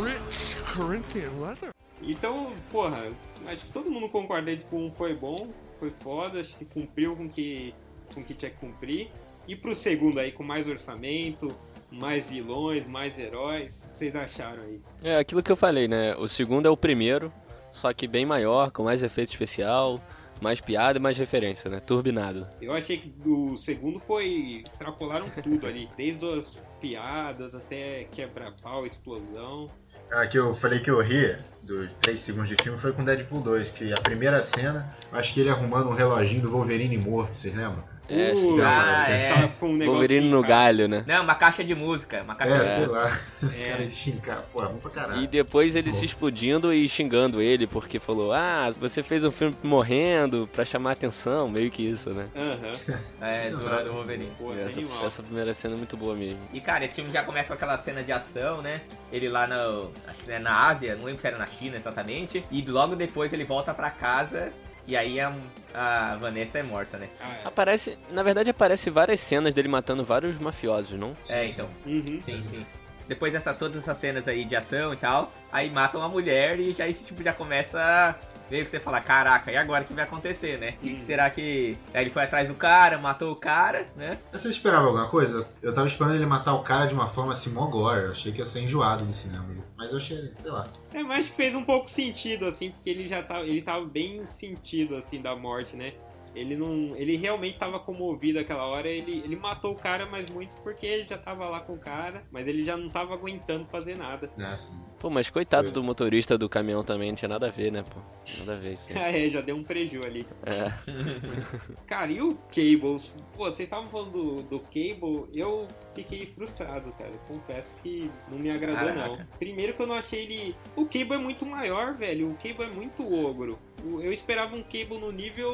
[0.00, 1.70] Rich Corinthian leather.
[2.02, 3.10] Então, porra,
[3.46, 7.24] acho que todo mundo concorda que 1 foi bom, foi foda, acho que cumpriu com
[7.24, 7.74] o que,
[8.14, 9.10] com o que tinha que cumprir.
[9.48, 11.48] E pro segundo aí, com mais orçamento,
[11.90, 14.80] mais vilões, mais heróis, o que vocês acharam aí?
[15.02, 16.14] É aquilo que eu falei, né?
[16.16, 17.32] O segundo é o primeiro,
[17.72, 19.98] só que bem maior, com mais efeito especial,
[20.40, 21.80] mais piada e mais referência, né?
[21.80, 22.46] Turbinado.
[22.60, 24.62] Eu achei que o segundo foi.
[24.66, 29.70] extrapolaram tudo ali, desde as piadas até quebra-pau, explosão.
[30.10, 33.40] Ah, que eu falei que eu ri dos 3 segundos de filme foi com Deadpool
[33.40, 37.34] 2, que a primeira cena, eu acho que ele arrumando um reloginho do Wolverine morto,
[37.34, 37.82] vocês lembram?
[38.08, 38.60] É, Uh, sim.
[38.62, 39.28] Ah, é.
[39.34, 41.04] tava com um Wolverine no galho, né?
[41.06, 42.22] Não, uma caixa de música.
[42.22, 42.98] Uma caixa É, de sei música.
[43.42, 43.52] lá.
[43.58, 43.70] É.
[43.70, 45.22] Cara, xingar, pô, é bom pra caralho.
[45.22, 45.96] E depois ele Bom.
[45.96, 50.92] se explodindo e xingando ele, porque falou: Ah, você fez um filme morrendo pra chamar
[50.92, 52.28] atenção, meio que isso, né?
[52.36, 52.96] Aham.
[53.20, 54.30] É, Isso zoando o Wolverine.
[54.38, 55.06] Pô, é essa, animal.
[55.06, 56.38] essa primeira cena é muito boa mesmo.
[56.52, 58.82] E cara, esse filme já começa com aquela cena de ação, né?
[59.12, 59.90] Ele lá no.
[60.06, 62.44] Acho que é na Ásia, não lembro se era na China exatamente.
[62.50, 64.52] E logo depois ele volta pra casa.
[64.86, 65.32] E aí a,
[65.74, 67.08] a Vanessa é morta, né?
[67.20, 71.16] Ah, Aparece, na verdade, aparece várias cenas dele matando vários mafiosos, não?
[71.28, 71.68] É, então.
[71.84, 71.88] é.
[71.88, 72.20] Uhum.
[72.24, 72.66] Sim, sim.
[73.06, 76.72] Depois dessa, todas essas cenas aí de ação e tal, aí matam a mulher e
[76.72, 78.16] já esse tipo já começa
[78.50, 80.74] meio que você fala, caraca, e agora o que vai acontecer, né?
[80.78, 81.76] O que, será que.
[81.92, 84.18] Aí ele foi atrás do cara, matou o cara, né?
[84.32, 85.46] Mas Você esperava alguma coisa?
[85.62, 88.04] Eu tava esperando ele matar o cara de uma forma assim, mó gore.
[88.04, 89.46] Eu achei que ia ser enjoado do cinema.
[89.76, 90.66] Mas eu achei, sei lá.
[90.92, 93.84] É, mas acho que fez um pouco sentido, assim, porque ele já tava, ele tava
[93.86, 95.92] bem sentido, assim, da morte, né?
[96.36, 96.94] Ele não.
[96.96, 98.88] Ele realmente tava comovido aquela hora.
[98.88, 102.24] Ele, ele matou o cara, mas muito porque ele já tava lá com o cara,
[102.32, 104.30] mas ele já não tava aguentando fazer nada.
[104.38, 104.78] É, assim.
[104.98, 105.72] Pô, mas coitado Foi.
[105.72, 108.00] do motorista do caminhão também, não tinha nada a ver, né, pô?
[108.40, 108.88] Nada a ver isso.
[108.94, 110.26] Ah, é, já deu um preju ali.
[110.44, 110.72] É.
[111.86, 113.18] Cara, e o Cables?
[113.36, 117.12] Pô, vocês estavam falando do, do Cable, eu fiquei frustrado, cara.
[117.28, 119.08] Confesso que não me agradou, Caraca.
[119.08, 119.26] não.
[119.38, 120.56] Primeiro que eu não achei ele.
[120.74, 122.30] O Cable é muito maior, velho.
[122.30, 123.58] O Cable é muito ogro.
[123.84, 125.52] Eu esperava um Cable no nível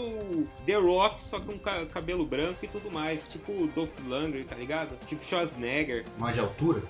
[0.64, 3.28] The Rock, só com ca- cabelo branco e tudo mais.
[3.28, 4.96] Tipo o Dolph Lundgren, tá ligado?
[5.06, 6.04] Tipo Schwarzenegger.
[6.18, 6.82] Mais de altura?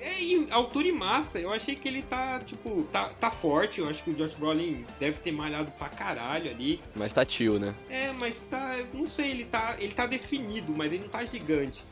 [0.00, 1.38] É, e altura e massa.
[1.38, 3.80] Eu achei que ele tá, tipo, tá, tá forte.
[3.80, 6.80] Eu acho que o Josh Brolin deve ter malhado pra caralho ali.
[6.94, 7.74] Mas tá tio, né?
[7.88, 8.76] É, mas tá.
[8.92, 9.76] Não sei, ele tá.
[9.78, 11.84] Ele tá definido, mas ele não tá gigante.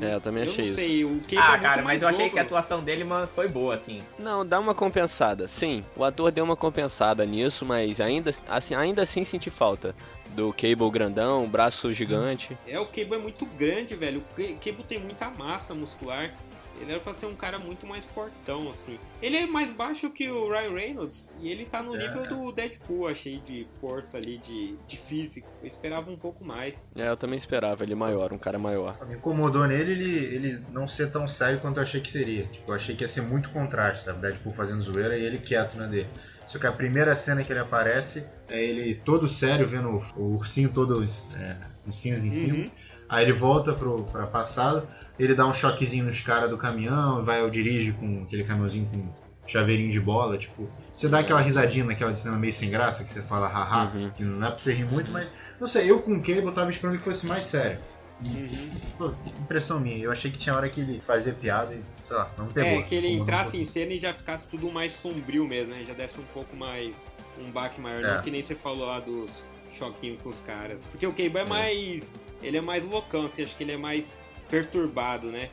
[0.00, 0.74] É, eu também achei não isso.
[0.74, 2.32] sei, o é Ah, cara, mas eu achei ogro.
[2.34, 4.00] que a atuação dele, mano, foi boa, assim.
[4.18, 5.46] Não, dá uma compensada.
[5.48, 9.94] Sim, o ator deu uma compensada nisso, mas ainda assim, ainda assim senti falta
[10.30, 12.56] do Cable grandão, braço gigante.
[12.66, 14.20] É, o Cable é muito grande, velho.
[14.20, 16.34] O Ca- Cable tem muita massa muscular.
[16.82, 18.98] Ele era pra ser um cara muito mais fortão, assim.
[19.22, 21.32] Ele é mais baixo que o Ryan Reynolds.
[21.40, 21.98] E ele tá no É.
[22.08, 25.48] nível do Deadpool, achei, de força ali, de, de físico.
[25.62, 26.90] Eu esperava um pouco mais.
[26.96, 28.96] É, eu também esperava ele maior, um cara maior.
[29.06, 32.44] Me incomodou nele ele, ele não ser tão sério quanto eu achei que seria.
[32.46, 34.20] Tipo, eu achei que ia ser muito contraste, sabe?
[34.20, 36.08] Deadpool fazendo zoeira e ele quieto na dele.
[36.46, 40.34] Só que a primeira cena que ele aparece é ele todo sério, vendo o, o
[40.34, 42.58] ursinho todo é, os cinza em cima.
[42.58, 42.64] Uhum.
[43.12, 47.40] Aí ele volta pro, pra passado, ele dá um choquezinho nos caras do caminhão, vai,
[47.42, 49.06] eu dirige com aquele caminhãozinho com
[49.46, 50.66] chaveirinho de bola, tipo.
[50.96, 54.08] Você dá aquela risadinha naquela de cinema meio sem graça, que você fala haha, Uhum.
[54.08, 55.28] que não é pra você rir muito, mas.
[55.60, 57.78] Não sei, eu com o Cable tava esperando que fosse mais sério.
[58.24, 58.70] Uhum.
[58.96, 62.30] Pô, impressão minha, eu achei que tinha hora que ele fazia piada e, sei lá,
[62.38, 62.70] não pegou.
[62.78, 65.84] É, que ele entrasse em cena e já ficasse tudo mais sombrio mesmo, né?
[65.86, 66.96] Já desse um pouco mais.
[67.38, 68.14] um baque maior, É.
[68.16, 69.42] não que nem você falou lá dos
[69.76, 70.84] choquinhos com os caras.
[70.90, 71.44] Porque o Cable é, É.
[71.44, 72.12] mais.
[72.42, 74.06] ele é mais loucão, assim, acho que ele é mais
[74.48, 75.48] perturbado, né?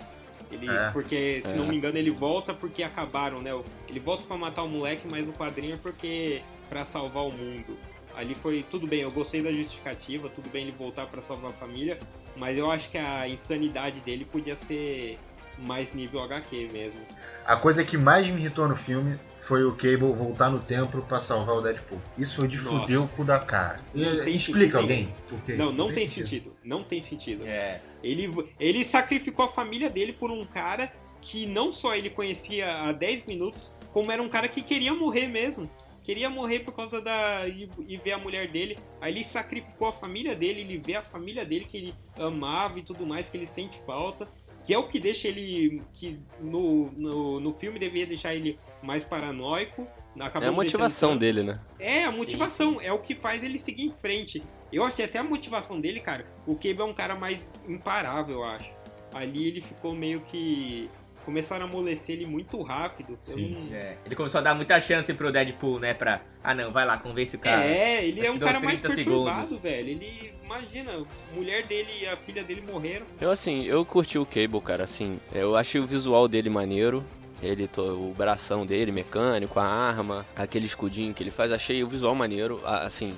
[0.52, 0.90] Ele, É.
[0.92, 1.56] Porque, se É.
[1.56, 3.52] não me engano, ele volta porque acabaram, né?
[3.88, 6.42] Ele volta pra matar o moleque, mas no quadrinho é porque.
[6.70, 7.76] pra salvar o mundo.
[8.16, 11.54] Ali foi tudo bem, eu gostei da justificativa, tudo bem ele voltar pra salvar a
[11.54, 11.98] família,
[12.36, 15.18] mas eu acho que a insanidade dele podia ser
[15.58, 17.00] mais nível HQ mesmo.
[17.44, 21.20] A coisa que mais me irritou no filme foi o Cable voltar no templo pra
[21.20, 22.00] salvar o Deadpool.
[22.18, 22.70] Isso foi de Nossa.
[22.82, 23.80] fuder o cu da cara.
[23.96, 26.56] E- Não tem explica sentido alguém por que Não, não tem sentido.
[26.64, 27.44] Não tem sentido.
[27.46, 27.82] É.
[28.04, 32.92] Ele, ele sacrificou a família dele por um cara que não só ele conhecia há
[32.92, 35.70] 10 minutos, como era um cara que queria morrer mesmo.
[36.04, 37.48] Queria morrer por causa da.
[37.48, 38.78] E, e ver a mulher dele.
[39.00, 42.82] Aí ele sacrificou a família dele, ele vê a família dele que ele amava e
[42.82, 44.28] tudo mais, que ele sente falta.
[44.64, 45.82] Que é o que deixa ele.
[45.94, 49.88] Que no, no, no filme deveria deixar ele mais paranoico.
[50.18, 51.20] É acabou a motivação deixando tanto.
[51.20, 51.60] dele, né?
[51.80, 52.82] É, a motivação.
[52.82, 54.44] É o que faz ele seguir em frente.
[54.72, 56.26] Eu achei até a motivação dele, cara.
[56.46, 58.72] O Cable é um cara mais imparável, eu acho.
[59.14, 60.90] Ali ele ficou meio que.
[61.26, 63.12] Começaram a amolecer ele muito rápido.
[63.12, 63.68] Eu Sim.
[63.70, 63.98] não- É.
[64.06, 65.94] Ele começou a dar muita chance pro Deadpool, né?
[65.94, 66.22] Pra.
[66.44, 67.64] Ah não, vai lá, convence o cara.
[67.64, 69.64] É, ele é um cara mais 30 perturbado, segundos.
[69.64, 69.90] velho.
[69.90, 70.34] Ele.
[70.44, 73.06] Imagina, a mulher dele e a filha dele morreram.
[73.22, 77.06] Eu assim, eu curti o Cable, cara, assim, eu achei o visual dele maneiro.
[77.42, 82.14] Ele, o bração dele, mecânico, a arma, aquele escudinho que ele faz, achei o visual
[82.14, 83.14] maneiro, assim,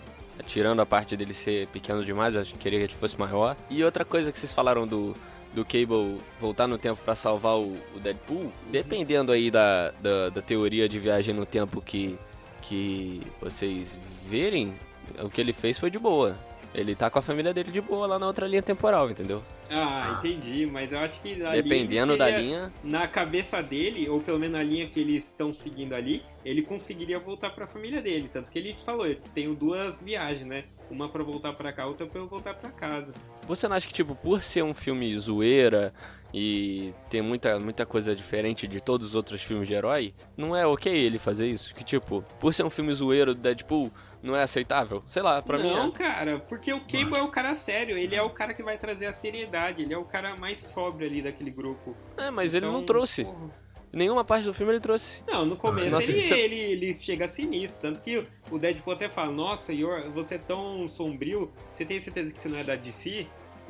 [0.46, 3.56] tirando a parte dele ser pequeno demais, eu queria que ele fosse maior.
[3.70, 5.14] E outra coisa que vocês falaram do,
[5.54, 10.42] do Cable voltar no tempo pra salvar o, o Deadpool, dependendo aí da, da, da
[10.42, 12.18] teoria de viagem no tempo que,
[12.62, 14.74] que vocês verem,
[15.20, 16.36] o que ele fez foi de boa.
[16.74, 19.44] Ele tá com a família dele de boa lá na outra linha temporal, entendeu?
[19.74, 20.20] Ah, Ah.
[20.20, 22.74] entendi, mas eu acho que Dependendo ele da linha.
[22.84, 27.20] na cabeça dele, ou pelo menos na linha que eles estão seguindo ali, ele conseguiria
[27.20, 28.30] voltar pra família dele.
[28.32, 30.66] Tanto que ele falou, eu tenho duas viagens, né?
[30.90, 33.14] Uma pra voltar pra cá, outra pra eu voltar pra casa.
[33.48, 35.94] Você não acha que, tipo, por ser um filme zoeira
[36.34, 40.66] e ter muita, muita coisa diferente de todos os outros filmes de herói, não é
[40.66, 41.74] ok ele fazer isso?
[41.74, 45.04] Que, tipo, por ser um filme zoeiro do Deadpool, não é aceitável?
[45.08, 48.22] Sei lá, pra não, mim cara, porque o Cable é o cara sério, ele é
[48.22, 51.52] o cara que vai trazer a seriedade, ele é o cara mais sóbrio ali daquele
[51.52, 51.96] grupo.
[52.18, 52.28] é.
[52.28, 53.26] É, mas ele Então, não trouxe.
[53.26, 53.62] porra.
[53.94, 55.22] Nenhuma parte do filme ele trouxe.
[55.28, 58.94] Não, no começo Nossa, ele, isso é- ele, ele chega sinistro, tanto que o Deadpool
[58.94, 62.64] até fala, nossa, Yor, você é tão sombrio, você tem certeza que você não é
[62.64, 63.28] da DC?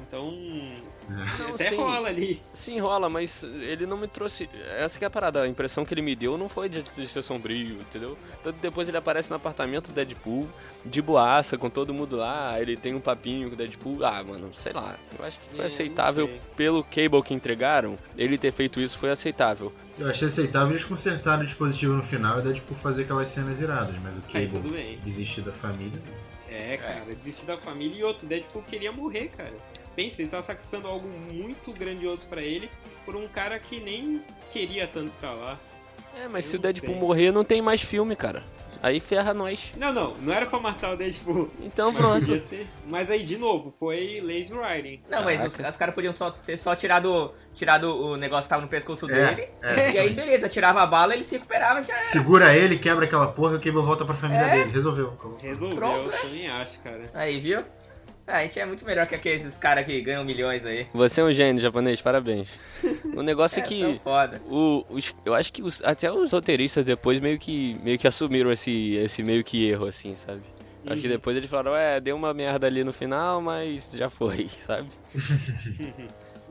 [0.07, 0.31] Então,
[1.09, 1.75] Não, até sim.
[1.77, 2.41] rola ali.
[2.53, 4.49] Sim, rola, mas ele não me trouxe.
[4.77, 5.41] Essa que é a parada.
[5.43, 8.17] A impressão que ele me deu não foi de, de ser sombrio, entendeu?
[8.43, 10.47] Tanto que depois ele aparece no apartamento do Deadpool,
[10.85, 12.59] de boaça, com todo mundo lá.
[12.59, 14.03] Ele tem um papinho com o Deadpool.
[14.05, 14.97] Ah, mano, sei lá.
[15.17, 17.97] Eu acho que foi É, aceitável pelo cable que entregaram.
[18.17, 19.71] Ele ter feito isso foi aceitável.
[19.99, 23.95] Eu achei aceitável eles consertarem o dispositivo no final e tipo, fazer aquelas cenas iradas,
[24.01, 24.99] mas o Aí Cable bem.
[25.03, 26.01] desistir da família.
[26.49, 29.53] É, cara, desistir da família e outro, Deadpool queria morrer, cara.
[29.95, 32.69] Pensa, ele tava sacrificando algo muito grandioso pra ele
[33.05, 35.57] por um cara que nem queria tanto estar lá.
[36.15, 36.99] É, mas Eu se o Deadpool sei.
[37.01, 38.43] morrer, não tem mais filme, cara.
[38.83, 39.59] Aí ferra nós.
[39.77, 41.51] Não, não, não era pra matar o Deadpool.
[41.61, 42.39] Então Mas, pronto.
[42.47, 42.67] ter.
[42.87, 45.03] mas aí, de novo, foi lazy writing.
[45.07, 48.63] Não, mas os, os caras podiam só ter só tirado, tirado o negócio que tava
[48.63, 49.49] no pescoço É, dele.
[49.61, 49.91] é.
[49.91, 52.01] E aí, beleza, tirava a bala, ele se recuperava já era.
[52.01, 54.49] Segura ele, quebra aquela porra e o Cable volta pra família É?
[54.57, 54.71] dele.
[54.71, 55.15] Resolveu.
[55.39, 56.17] Resolveu, Pronto, eu né?
[56.19, 57.11] também acho, cara.
[57.13, 57.63] Aí, viu?
[58.31, 60.87] Ah, a gente é muito melhor que aqueles caras que ganham milhões aí.
[60.93, 62.47] Você é um gênio japonês, parabéns.
[63.15, 63.99] O negócio é, É, que.
[64.03, 64.41] foda.
[64.47, 68.51] O, os- eu acho que os- até os roteiristas depois meio que, meio que assumiram
[68.51, 70.41] esse, esse meio que erro, assim, sabe?
[70.87, 71.13] Acho que Uhum.
[71.13, 74.87] depois eles falaram, é, deu uma merda ali no final, mas já foi, sabe?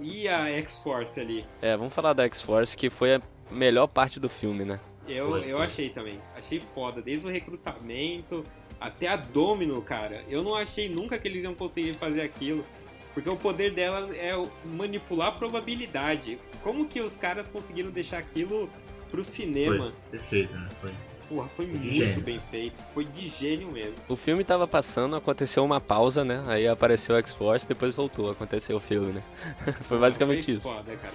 [0.03, 1.45] E a X-Force ali?
[1.61, 4.81] É, vamos falar da X-Force, que foi a melhor parte do filme, né?
[5.13, 5.67] Eu, Foi, eu foi.
[5.67, 6.19] achei também.
[6.37, 7.01] Achei foda.
[7.03, 8.45] Desde o recrutamento
[8.81, 10.25] até a Domino, cara.
[10.29, 12.65] Eu não achei nunca que eles iam conseguir fazer aquilo.
[13.13, 16.39] Porque o poder dela é o- manipular a probabilidade.
[16.63, 18.71] Como que os caras conseguiram deixar aquilo
[19.11, 19.77] pro cinema?
[19.77, 19.93] Foi.
[20.19, 20.69] Perfeito, né?
[20.81, 20.91] Foi.
[21.29, 22.21] Porra, foi de muito gênio.
[22.23, 22.75] bem feito.
[22.95, 23.95] Foi de gênio mesmo.
[24.09, 26.43] O filme tava passando, aconteceu uma pausa, né?
[26.47, 29.23] Aí apareceu a X-Force, depois voltou, aconteceu o filme, né?
[29.83, 30.63] foi basicamente foi isso.
[30.63, 31.15] Foda, cara.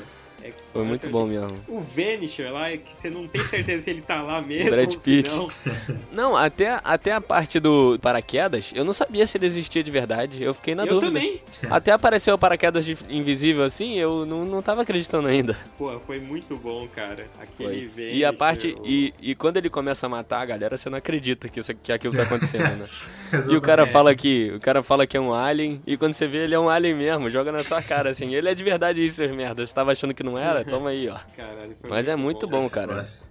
[0.71, 1.47] Foi muito eu bom mesmo.
[1.67, 4.91] O Vanisher lá, é que você não tem certeza se ele tá lá mesmo Brad
[4.93, 5.29] ou se Pitt.
[5.29, 5.47] não.
[6.15, 10.41] Não, até, até a parte do paraquedas, eu não sabia se ele existia de verdade.
[10.41, 11.07] Eu fiquei na eu dúvida.
[11.07, 11.39] também.
[11.69, 15.57] Até apareceu o paraquedas de- invisível assim, eu não, não tava acreditando ainda.
[15.77, 17.27] Pô, foi muito bom, cara.
[17.37, 17.87] Aquele Foi.
[17.89, 18.15] Vanisher.
[18.15, 18.75] E a parte.
[18.85, 21.91] E, e quando ele começa a matar a galera, você não acredita que, isso, que
[21.91, 22.85] aquilo tá acontecendo, né?
[23.51, 24.51] E o cara fala que.
[24.55, 26.95] O cara fala que é um alien, e quando você vê, ele é um alien
[26.95, 28.33] mesmo, joga na sua cara assim.
[28.33, 29.65] Ele é de verdade isso, seus merda.
[29.65, 30.63] Você tava achando que não era?
[30.65, 31.17] Toma aí, ó.
[31.35, 32.97] Caralho, foi Mas é muito bom, cara.
[32.99, 33.23] X-Force.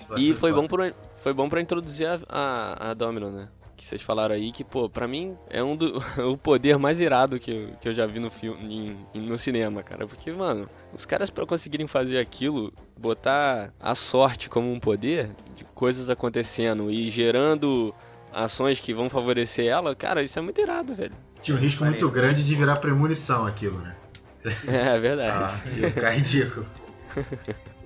[0.00, 0.62] X-Force E foi foda.
[0.62, 3.48] bom, pro, foi bom pra introduzir a, a, a Domino, né?
[3.76, 7.40] Que vocês falaram aí que, pô, pra mim é um do o poder mais irado
[7.40, 10.06] que, eu- que eu já vi no filme em- no cinema, cara.
[10.06, 15.64] Porque, mano, os caras pra conseguirem fazer aquilo, botar a sorte como um poder de
[15.74, 17.94] coisas acontecendo e gerando
[18.32, 21.14] ações que vão favorecer ela, cara, isso é muito irado, velho.
[21.40, 23.96] Tinha um risco muito grande de virar premonição aquilo, né?
[24.68, 25.32] É verdade.
[25.32, 26.66] Ah, ia ficar ridículo.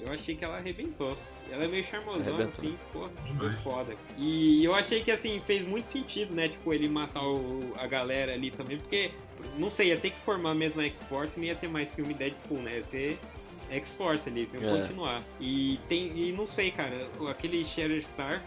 [0.01, 1.17] Eu achei que ela arrebentou.
[1.51, 3.37] Ela é meio charmosona, assim, pô, Demais.
[3.53, 3.93] muito foda.
[4.17, 6.49] E eu achei que, assim, fez muito sentido, né?
[6.49, 9.11] Tipo, ele matar o- a galera ali também, porque,
[9.59, 12.13] não sei, ia ter que formar mesmo a X-Force e não ia ter mais filme
[12.15, 12.79] Deadpool, né?
[12.79, 13.19] Ia ser
[13.71, 14.71] X-Force ali, tem que É.
[14.71, 15.23] continuar.
[15.39, 18.43] E tem, e não sei, cara, aquele Shatterstar,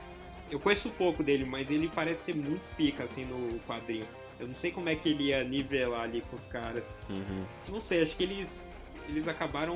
[0.50, 4.06] eu conheço pouco dele, mas ele parece ser muito pica, assim, no quadrinho.
[4.40, 7.00] Eu não sei como é que ele ia nivelar ali com os caras.
[7.10, 7.42] Uhum.
[7.70, 9.76] Não sei, acho que eles eles acabaram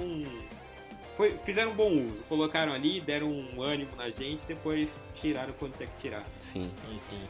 [1.15, 5.73] foi, fizeram um bom uso, colocaram ali, deram um ânimo na gente, depois tiraram quando
[5.75, 6.23] tinha que tirar.
[6.39, 6.71] Sim.
[6.87, 7.21] Sim, sim.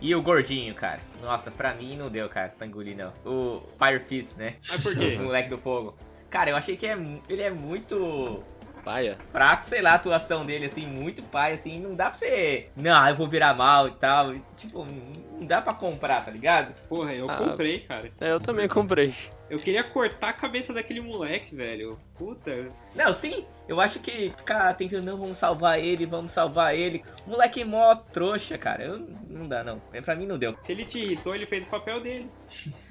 [0.00, 1.00] E o gordinho, cara?
[1.20, 3.12] Nossa, pra mim não deu, cara, pra engolir não.
[3.24, 4.54] O Fire Fist, né?
[4.68, 5.18] Mas por O quê?
[5.18, 5.96] moleque do fogo.
[6.30, 6.96] Cara, eu achei que é,
[7.28, 8.42] ele é muito
[8.84, 9.18] Paia?
[9.32, 12.68] fraco, sei lá, a atuação dele, assim, muito pai, assim, não dá pra você.
[12.76, 14.34] Não, eu vou virar mal e tal.
[14.56, 14.86] Tipo,
[15.38, 16.74] não dá pra comprar, tá ligado?
[16.88, 17.36] Porra, eu Ah.
[17.36, 18.10] comprei, cara.
[18.20, 19.14] É, eu também comprei.
[19.50, 21.98] Eu queria cortar a cabeça daquele moleque, velho.
[22.18, 22.68] Puta.
[22.94, 27.02] Não, sim, eu acho que ficar tentando, não, vamos salvar ele, vamos salvar ele.
[27.26, 28.84] Moleque mó trouxa, cara.
[28.84, 28.98] Eu,
[29.28, 29.80] não dá, não.
[30.04, 30.54] Pra mim não deu.
[30.62, 32.30] Se ele te irritou, ele fez o papel dele.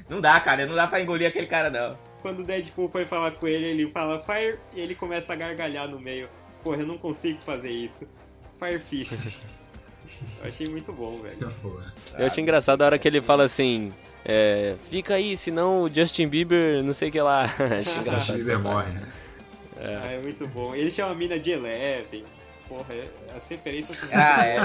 [0.09, 0.65] Não dá, cara.
[0.65, 1.93] Não dá pra engolir aquele cara, não.
[2.21, 5.87] Quando o Deadpool foi falar com ele, ele fala Fire e ele começa a gargalhar
[5.87, 6.27] no meio.
[6.63, 8.01] Porra, eu não consigo fazer isso.
[8.59, 9.13] Fire Fist.
[10.41, 11.53] eu achei muito bom, velho.
[12.17, 13.93] Eu achei engraçado a hora que ele fala assim.
[14.25, 17.43] É, fica aí, senão o Justin Bieber, não sei o que lá.
[17.79, 18.33] achei Justin.
[18.33, 19.07] Bieber morre, né?
[19.79, 20.73] Ah, é muito bom.
[20.75, 22.25] Ele chama a mina de Eleven.
[22.67, 23.07] Porra, é-
[23.37, 24.57] as referências Ah, é.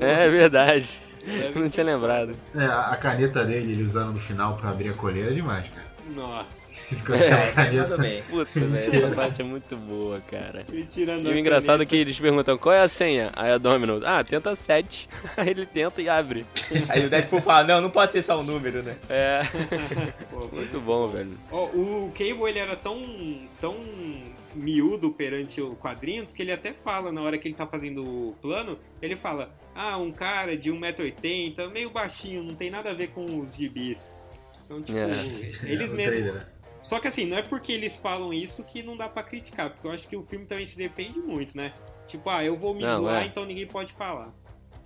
[0.00, 1.00] É verdade.
[1.26, 2.34] Eleven Não tinha lembrado.
[2.54, 5.68] É, a a caneta dele, ele usando no final pra abrir a colheira é demais,
[5.68, 5.81] cara.
[6.14, 6.72] Nossa.
[7.12, 7.96] É, caneta.
[7.98, 8.22] bem.
[8.22, 10.64] Puta, velho, essa parte é muito boa, cara.
[10.70, 13.30] Ele tirando E o engraçado é que eles perguntam qual é a senha?
[13.34, 15.08] Aí a Domino, ah, tenta 7.
[15.36, 16.46] Aí ele tenta e abre.
[16.88, 18.96] Aí o Deadpool fala, não, não pode ser só um número, né?
[19.08, 19.42] É,
[20.30, 21.38] Pô, muito bom, velho.
[21.50, 23.76] Ó, o Cable ele era tão, tão
[24.54, 28.36] miúdo perante o quadrinhos que ele até fala na hora que ele tá fazendo o
[28.40, 33.08] plano, ele fala, ah, um cara de 1,80m, meio baixinho, não tem nada a ver
[33.08, 34.12] com os gibis.
[34.64, 35.04] Então, tipo, É.
[35.04, 36.34] eles no mesmos.
[36.34, 36.46] né?
[36.82, 39.86] Só que assim, não é porque eles falam isso que não dá pra criticar, porque
[39.86, 41.72] eu acho que o filme também se defende muito, né?
[42.06, 43.26] Tipo, ah, eu vou me Não, zoar, é.
[43.26, 44.30] então ninguém pode falar.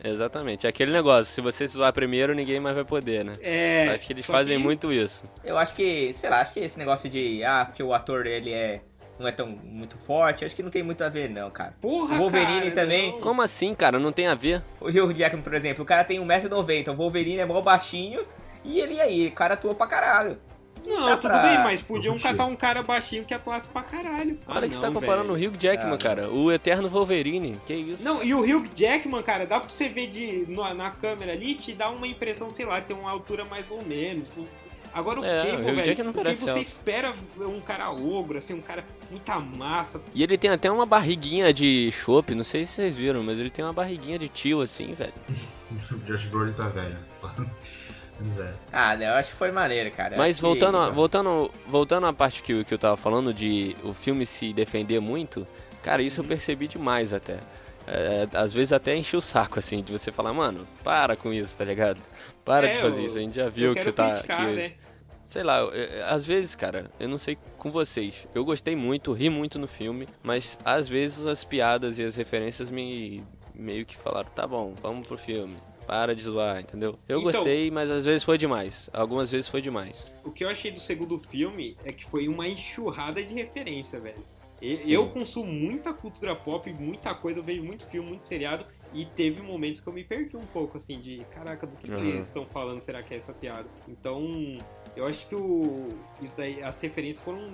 [0.05, 0.67] Exatamente.
[0.67, 3.33] É aquele negócio, se você se zoar primeiro, ninguém mais vai poder, né?
[3.41, 3.89] É.
[3.89, 5.25] Acho que eles fazem muito isso.
[5.43, 8.53] Eu acho que, sei lá, acho que esse negócio de, ah, porque o ator, ele
[8.53, 8.81] é...
[9.19, 11.75] Não é tão muito forte, acho que não tem muito a ver, não, cara.
[11.81, 13.13] Porra, O Wolverine cara, também.
[13.13, 13.19] não.
[13.21, 13.99] Como assim, cara?
[13.99, 14.61] Não tem a ver?
[14.79, 18.27] O Hugh Jackman, por exemplo, o cara tem 1,90m, o Wolverine é mó baixinho,
[18.67, 20.39] e ele aí, o cara atua pra caralho.
[20.87, 24.39] Não, Dá tudo pra- bem, mas podiam catar um cara baixinho que atuasse pra caralho.
[24.47, 25.51] Olha Ah, que você não, tá comparando velho.
[25.51, 26.31] o Hugh Jackman, Ah, cara.
[26.31, 27.57] O eterno Wolverine.
[27.67, 28.05] Que isso?
[28.05, 31.57] Não, e o Hugh Jackman, cara, dá pra você ver de, na, na câmera ali,
[31.57, 34.31] te dá uma impressão, sei lá, tem uma altura mais ou menos.
[34.95, 36.63] Agora o É, o Cable, Hugh velho, Jackman o que parece você alto.
[36.63, 40.01] espera um cara ogro, assim, um cara muita massa.
[40.15, 43.51] E ele tem até uma barriguinha de chopp, não sei se vocês viram, mas ele
[43.51, 45.13] tem uma barriguinha de tio assim, velho.
[45.91, 46.97] O Josh Brolin tá velho.
[48.19, 48.57] Velho.
[48.73, 50.17] Ah, não, eu acho que foi maneiro, cara.
[50.17, 53.33] Mas Acho que- voltando, a, voltando, voltando à parte que, eu- que eu tava falando
[53.35, 55.47] de o filme se defender muito,
[55.83, 57.39] cara, isso eu percebi demais até.
[57.87, 61.57] É, às vezes até enche o saco, assim, de você falar, mano, para com isso,
[61.57, 62.01] tá ligado?
[62.45, 64.13] Para É, de fazer eu- isso, a gente já viu que você tá.
[64.13, 64.73] criticar, que- né?
[65.23, 68.27] Sei lá, eu- às vezes, cara, eu não sei com vocês.
[68.35, 72.71] Eu gostei muito, ri muito no filme, mas às vezes as piadas e as referências
[72.71, 73.23] me
[73.55, 75.57] meio que falaram, tá bom, vamos pro filme.
[75.87, 76.99] Para de zoar, entendeu?
[77.09, 78.91] Eu Então- gostei, mas às vezes foi demais.
[78.93, 80.13] Algumas vezes foi demais.
[80.25, 84.19] O que eu achei do segundo filme é que foi uma enxurrada de referência, velho.
[84.61, 84.91] Sim.
[84.91, 88.65] Eu consumo muita cultura pop, muita coisa, eu vejo muito filme, muito seriado,
[88.95, 91.93] e teve momentos que eu me perdi um pouco, assim, de caraca, do que, que
[91.93, 91.99] Uhum.
[92.01, 93.67] eles estão falando, será que é essa piada?
[93.89, 94.59] Então,
[94.97, 95.89] eu acho que o.
[96.23, 97.53] Isso aí, as referências foram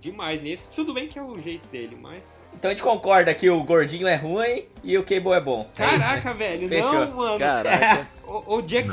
[0.00, 0.70] demais nesse.
[0.70, 2.38] Tudo bem que é o jeito dele, mas.
[2.54, 5.68] Então a gente concorda que o gordinho é ruim e o Cable é bom.
[5.74, 6.92] Caraca, velho, Fechou.
[7.06, 7.38] não, mano.
[7.38, 8.08] Caraca.
[8.28, 8.90] O, o Jack,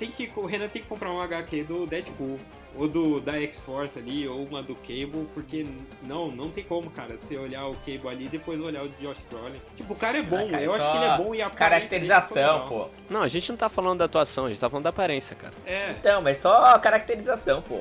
[0.00, 2.38] tem que, o Renan tem que comprar um HQ do Deadpool.
[2.76, 5.64] Ou do, da X-Force ali, ou uma do Cable, porque
[6.06, 9.18] não, não tem como, cara, você olhar o Cable ali e depois olhar o Josh
[9.30, 9.60] Brolin.
[9.76, 11.42] Tipo, o cara é bom, Ah, cara, eu é acho que ele é bom e
[11.42, 12.88] a Caracterização, pô.
[13.08, 15.54] Não, a gente não tá falando da atuação, a gente tá falando da aparência, cara.
[15.64, 15.92] É.
[15.92, 17.78] Então, mas só caracterização, pô.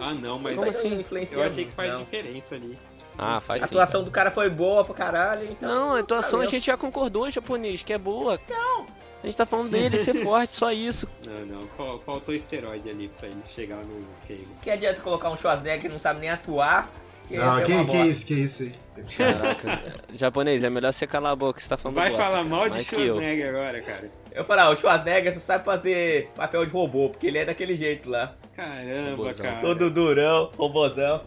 [0.00, 0.94] Ah, não, mas Como assim?
[0.94, 2.00] eu influencia achei que faz não.
[2.00, 2.78] diferença ali.
[3.16, 3.72] Ah, faz A sim.
[3.74, 5.68] atuação do cara foi boa pra caralho, então.
[5.68, 8.38] Não, a atuação a gente já concordou, japonês, que é boa.
[8.48, 8.86] Não.
[9.22, 11.08] A gente tá falando dele ser forte, só isso.
[11.26, 14.48] Não, não, fal- faltou esteroide ali pra ele chegar no Cable.
[14.62, 16.88] Que adianta colocar um Schwarzenegger que não sabe nem atuar?
[17.26, 18.72] Que Não, é que, que isso, que isso aí.
[19.16, 19.82] Caraca.
[20.16, 22.70] japonês, é melhor você calar a boca, você tá falando Vai bosta, falar cara, mal
[22.70, 22.84] de.
[22.84, 24.10] Schwarzenegger agora, cara.
[24.32, 27.76] Eu falei, ah, o Schwarzenegger só sabe fazer papel de robô, porque ele é daquele
[27.76, 28.34] jeito lá.
[28.56, 29.44] Caramba, Robozão.
[29.46, 29.60] cara.
[29.60, 31.22] Todo durão, robozão.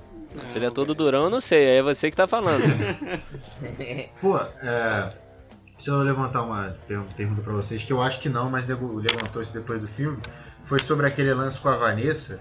[0.45, 2.63] Se ele é todo durão, eu não sei, aí é você que tá falando.
[4.21, 5.09] Pô, é,
[5.81, 9.41] se eu levantar uma per- pergunta pra vocês, que eu acho que não, mas levantou
[9.41, 10.19] isso depois do filme,
[10.63, 12.39] foi sobre aquele lance com a Vanessa,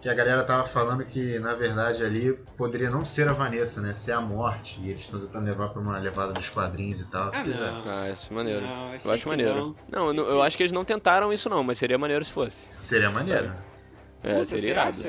[0.00, 3.92] que a galera tava falando que, na verdade, ali poderia não ser a Vanessa, né?
[3.92, 4.78] Ser a morte.
[4.80, 7.32] E eles estão tentando levar pra uma levada dos quadrinhos e tal.
[7.34, 7.90] Ah, não.
[7.92, 8.60] ah, isso é maneiro.
[8.64, 9.74] Não, eu acho que maneiro.
[9.90, 10.12] não.
[10.14, 12.68] Não, eu, acho que eles não tentaram isso não, mas seria maneiro se fosse.
[12.78, 13.50] Seria maneiro.
[14.22, 14.90] É, Puta, seria irado.
[14.90, 15.08] acha,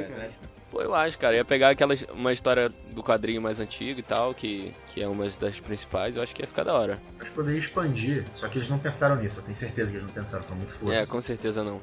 [0.72, 0.84] cara?
[0.84, 1.36] Eu acho, cara.
[1.36, 5.28] Ia pegar aquela, uma história do quadrinho mais antigo e tal, que, que é uma
[5.30, 7.00] das principais, eu acho que ia ficar da hora.
[7.20, 9.40] Acho que poderia expandir, só que eles não pensaram nisso.
[9.40, 10.94] Eu tenho certeza que eles não pensaram, foi muito foda.
[10.96, 11.80] É, com certeza não.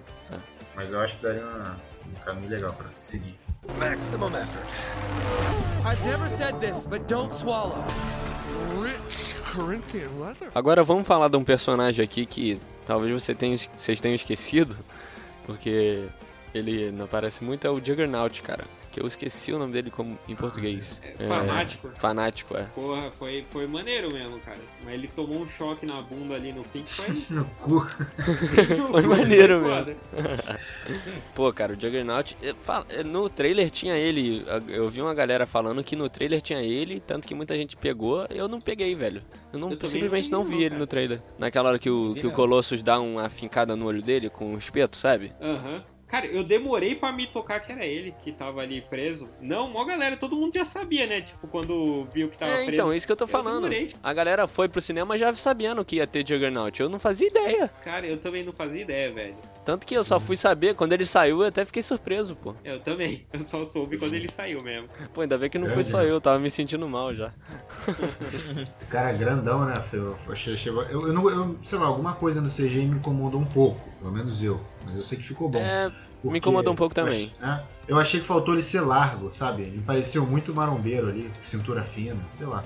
[0.76, 1.76] Mas eu acho que daria uma-
[2.06, 3.34] um caminho legal pra seguir.
[3.78, 4.66] Maximum effort.
[5.86, 7.84] I've never said this, but don't swallow.
[8.82, 10.50] Rich Corinthian leather.
[10.54, 14.76] Agora vamos falar de um personagem aqui que talvez você tenha, vocês tenham esquecido,
[15.46, 16.04] porque
[16.54, 18.64] ele não aparece muito, é o Juggernaut, cara.
[18.92, 21.02] Que eu esqueci o nome dele como, em português.
[21.18, 21.90] É, fanático.
[21.96, 22.62] Fanático, é.
[22.72, 24.60] Porra, foi, foi maneiro mesmo, cara.
[24.84, 27.14] Mas ele tomou um choque na bunda ali no fim que foi.
[27.34, 27.80] No cu.
[28.92, 29.78] Foi maneiro Foi mesmo.
[29.78, 29.96] foda.
[31.34, 32.36] Pô, cara, o Juggernaut.
[33.04, 34.44] No trailer tinha ele.
[34.68, 38.26] Eu vi uma galera falando que no trailer tinha ele, tanto que muita gente pegou.
[38.30, 39.22] Eu não peguei, velho.
[39.52, 40.78] Eu, não, Eu simplesmente não vi, não, ele cara.
[40.78, 41.22] no trailer.
[41.36, 42.30] Naquela hora que o, que o.
[42.32, 45.32] Colossus dá uma fincada no olho dele com um espeto, sabe?
[45.40, 45.82] Aham.
[46.14, 49.26] Cara, eu demorei pra me tocar que era ele que tava ali preso.
[49.40, 51.22] Não, mó galera, todo mundo já sabia, né?
[51.22, 52.70] Tipo, quando viu que tava É, preso.
[52.72, 53.62] então, isso que eu tô falando.
[53.68, 53.92] demorei.
[54.00, 56.80] A galera foi pro cinema já sabendo que ia ter Juggernaut.
[56.80, 57.68] Eu não fazia ideia.
[57.82, 59.34] Cara, eu também não fazia ideia, velho.
[59.64, 62.54] Tanto que eu só fui saber quando ele saiu, eu até fiquei surpreso, pô.
[62.64, 63.26] Eu também.
[63.32, 64.86] Eu só soube quando ele saiu mesmo.
[65.12, 67.32] Pô, ainda bem que não É, foi só eu, tava me sentindo mal já.
[68.82, 69.96] O cara é grandão, né, Fê?
[69.96, 73.44] Eu, achei, eu, eu não, eu, sei lá, alguma coisa no CGI me incomodou um
[73.46, 74.60] pouco, pelo menos eu.
[74.84, 75.58] Mas eu sei que ficou bom.
[75.58, 75.90] É,
[76.22, 77.32] me incomodou um pouco eu também.
[77.40, 79.62] ach- é, eu achei que faltou ele ser largo, sabe?
[79.62, 82.62] Ele pareceu muito marombeiro ali, cintura fina, sei lá.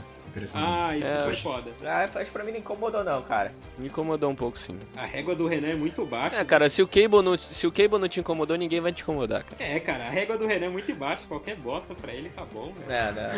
[0.55, 1.71] Ah, isso É, foi foda.
[1.85, 3.53] Ah, acho que pra mim não incomodou não, cara.
[3.79, 4.79] Me incomodou um pouco, sim.
[4.97, 6.37] A régua do Renan é muito baixa.
[6.37, 9.03] É, cara, se o Cable não, se o Cable não te incomodou, ninguém vai te
[9.03, 9.63] incomodar, cara.
[9.63, 11.23] É, cara, a régua do Renan é muito baixa.
[11.29, 12.89] Qualquer bosta pra ele tá bom, velho.
[12.89, 13.29] Não, não.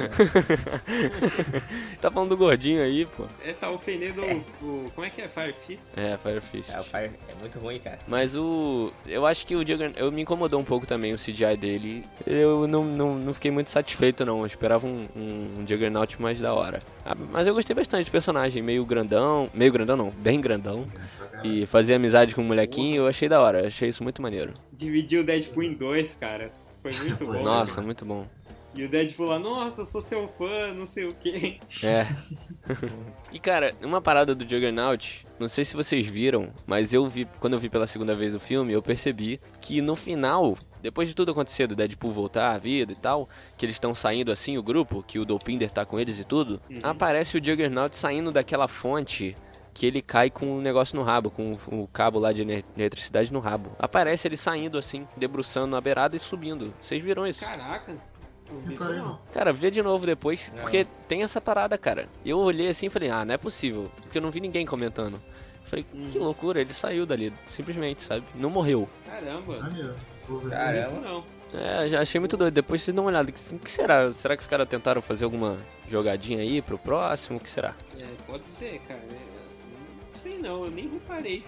[2.01, 3.25] tá falando do gordinho aí, pô.
[3.45, 5.29] É, tá ofendendo o, o- Como é que é?
[5.29, 5.83] Fire Fist?
[5.97, 6.71] É, Firefish.
[6.71, 7.99] É, o Fire é muito ruim, cara.
[8.07, 8.93] Mas o.
[9.07, 9.99] Eu acho que o Juggernaut.
[10.01, 12.05] Eu me incomodou um pouco também o CGI dele.
[12.27, 14.41] Eu não, não, não fiquei muito satisfeito, não.
[14.41, 16.80] Eu esperava um, um, um Juggernaut mais da hora.
[17.05, 18.63] Ah, mas eu gostei bastante do personagem.
[18.63, 19.49] Meio grandão.
[19.55, 20.11] Meio grandão, não.
[20.11, 20.87] Bem grandão.
[21.43, 23.67] E fazer amizade com o molequinho, eu achei da hora.
[23.67, 24.53] Achei isso muito maneiro.
[24.73, 26.53] Dividiu o Deadpool em dois, cara.
[26.83, 27.43] Foi muito bom.
[27.43, 28.27] Nossa, muito bom.
[28.75, 31.59] E o Deadpool lá, nossa, eu sou seu fã, não sei o quê.
[31.83, 32.07] É.
[33.33, 37.55] e cara, uma parada do Juggernaut, não sei se vocês viram, mas eu vi, quando
[37.55, 41.31] eu vi pela segunda vez o filme, eu percebi que no final, depois de tudo
[41.33, 45.03] acontecer, do Deadpool voltar à vida e tal, que eles estão saindo assim, o grupo,
[45.07, 46.79] que o Dopinder tá com eles e tudo, Uhum.
[46.83, 49.37] aparece o Juggernaut saindo daquela fonte
[49.73, 52.43] que ele cai com um negócio no rabo, com o cabo lá de
[52.77, 53.71] eletricidade no rabo.
[53.79, 56.75] Aparece ele saindo assim, debruçando na beirada e subindo.
[56.83, 57.41] Vocês viram isso?
[57.45, 57.97] Caraca.
[59.33, 60.63] Cara, vê de novo depois, Não.
[60.63, 62.09] porque tem essa parada, cara.
[62.27, 65.21] Eu olhei assim e falei, ah, não é possível, porque eu não vi ninguém comentando.
[65.65, 68.25] Falei, que loucura, ele saiu dali, simplesmente, sabe?
[68.35, 68.89] Não morreu.
[69.07, 69.61] Caramba.
[69.61, 69.95] Maneiro.
[70.51, 71.25] Cara, Não vi isso não.
[71.61, 72.55] É, já achei muito doido.
[72.55, 73.29] Depois vocês dão uma olhada.
[73.53, 74.13] O que será?
[74.13, 75.59] Será que os caras tentaram fazer alguma
[75.89, 77.39] jogadinha aí pro próximo?
[77.39, 77.75] O que será?
[78.01, 79.01] É, pode ser, cara.
[79.01, 79.15] É,
[80.15, 81.43] Não sei não, eu nem reparei.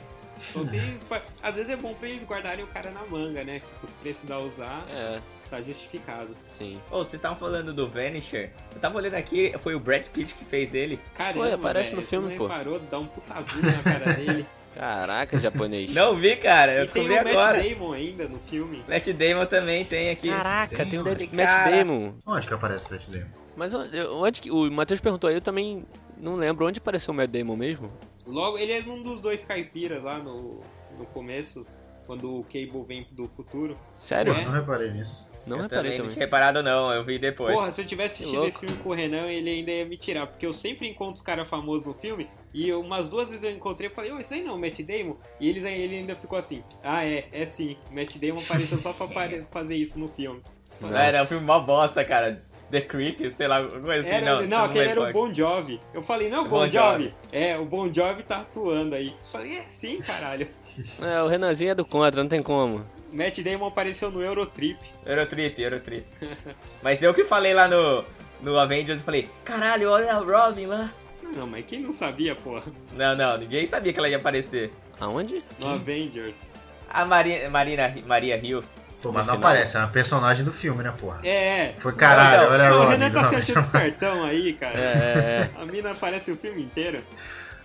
[0.71, 0.99] Tem-
[1.43, 3.61] Às vezes é bom pra eles guardarem o cara na manga, né?
[3.61, 6.35] Tipo, se precisar usar, É, tá justificado.
[6.49, 6.79] sim.
[6.91, 8.51] Ô, vocês estavam falando do Vanisher.
[8.75, 10.99] Eu tava olhando aqui, foi o Brad Pitt que fez ele.
[11.17, 12.47] Caramba, Pô, aparece velho, no filme, você pô.
[12.49, 14.47] reparou, dá um puta azul na cara dele.
[14.75, 15.93] Caraca, japonês.
[15.95, 17.63] Não vi, cara, eu tem o descobri Matt agora.
[17.63, 18.83] Damon ainda no filme.
[18.89, 20.29] Matt Damon também tem aqui.
[20.29, 21.77] Caraca, tem o Tem, Matt cara.
[21.77, 22.15] Damon.
[22.27, 23.27] Onde que aparece o Matt Damon?
[23.57, 24.51] Mas onde, onde que.
[24.51, 25.85] O Matheus perguntou aí, eu também
[26.17, 27.93] não lembro onde apareceu o Matt Damon mesmo.
[28.27, 30.61] Logo, ele é um dos dois caipiras lá no,
[30.97, 31.67] no começo,
[32.07, 33.77] quando o Cable vem do futuro.
[33.95, 34.33] Sério?
[34.33, 34.45] É.
[34.45, 35.31] Não reparei nisso.
[35.47, 37.55] Não eu reparei também não tinha reparado não, eu vi depois.
[37.55, 40.27] Porra, se eu tivesse assistido esse filme com o Renan, ele ainda ia me tirar,
[40.27, 43.89] porque eu sempre encontro os caras famosos no filme, e umas duas vezes eu encontrei
[43.89, 45.17] e falei, ô, isso aí não, Matt Damon?
[45.41, 49.09] E eles, ele ainda ficou assim, ah, é, é sim, Matt Damon apareceu só pra
[49.51, 50.43] fazer isso no filme.
[50.81, 52.43] Não, era um filme mó bosta, cara.
[52.73, 54.09] The Creep, sei lá, coisa assim.
[54.09, 55.13] Era, não, não, aquele era o.
[55.13, 55.79] Bon Jovi.
[55.93, 57.05] Eu falei, não, O Bon, Bon Jovi.
[57.05, 57.15] Jovi.
[57.31, 59.09] É, o Bon Jovi tá atuando aí.
[59.09, 60.49] Eu falei, é, sim, caralho.
[61.03, 62.83] É, o Renanzinho é do contra, não tem como.
[63.13, 64.79] Matt Damon apareceu no Eurotrip.
[65.05, 66.07] Eurotrip, Eurotrip.
[66.83, 68.03] Mas eu que falei lá no,
[68.41, 70.91] no Avengers, eu falei, caralho, olha a Robin lá.
[71.37, 72.65] Não, mas quem não sabia, porra?
[72.95, 74.71] Não, não, ninguém sabia que ela ia aparecer.
[75.01, 75.43] Aonde?
[75.59, 76.47] No Avengers.
[76.91, 78.63] A Marina, Marina, Maria Hill.
[79.11, 79.51] Mas não final.
[79.51, 81.21] aparece, é uma personagem do filme, né, porra?
[81.27, 81.73] É.
[81.79, 82.91] Foi caralho, Não, olha Não, o Robin.
[82.93, 84.79] Renan tá se achando espertão aí, cara.
[84.79, 87.03] É, é, A mina aparece o filme inteiro.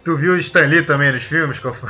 [0.03, 1.59] Tu viu o Stan Lee também nos filmes?
[1.59, 1.89] Qual foi?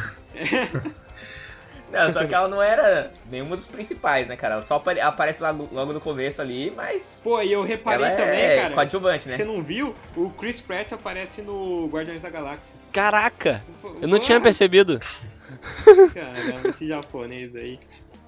[1.92, 4.56] Não, só que ela não era nenhuma dos principais, né, cara?
[4.56, 7.22] Ela só apare- aparece lá logo no começo ali, mas.
[7.24, 8.74] Pô, e eu reparei ela também, é cara.
[8.74, 9.38] coadjuvante, né?
[9.38, 9.96] Você não viu?
[10.16, 12.76] O Chris Pratt aparece no Guardiões da Galáxia.
[12.76, 12.92] é.
[12.94, 13.64] Caraca!
[14.02, 15.00] Eu não tinha percebido.
[16.14, 17.80] Caramba, esse japonês aí.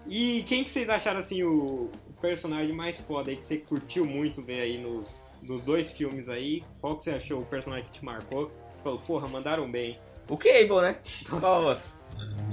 [0.09, 4.03] E quem que vocês acharam, assim, o o personagem mais foda aí que você curtiu
[4.03, 6.63] muito ver aí nos, nos dois filmes aí?
[6.81, 8.51] Qual que você achou o personagem que te marcou?
[8.75, 9.97] Você falou, porra, mandaram bem.
[10.29, 10.97] O Cable, né?
[11.29, 11.89] Qual outro?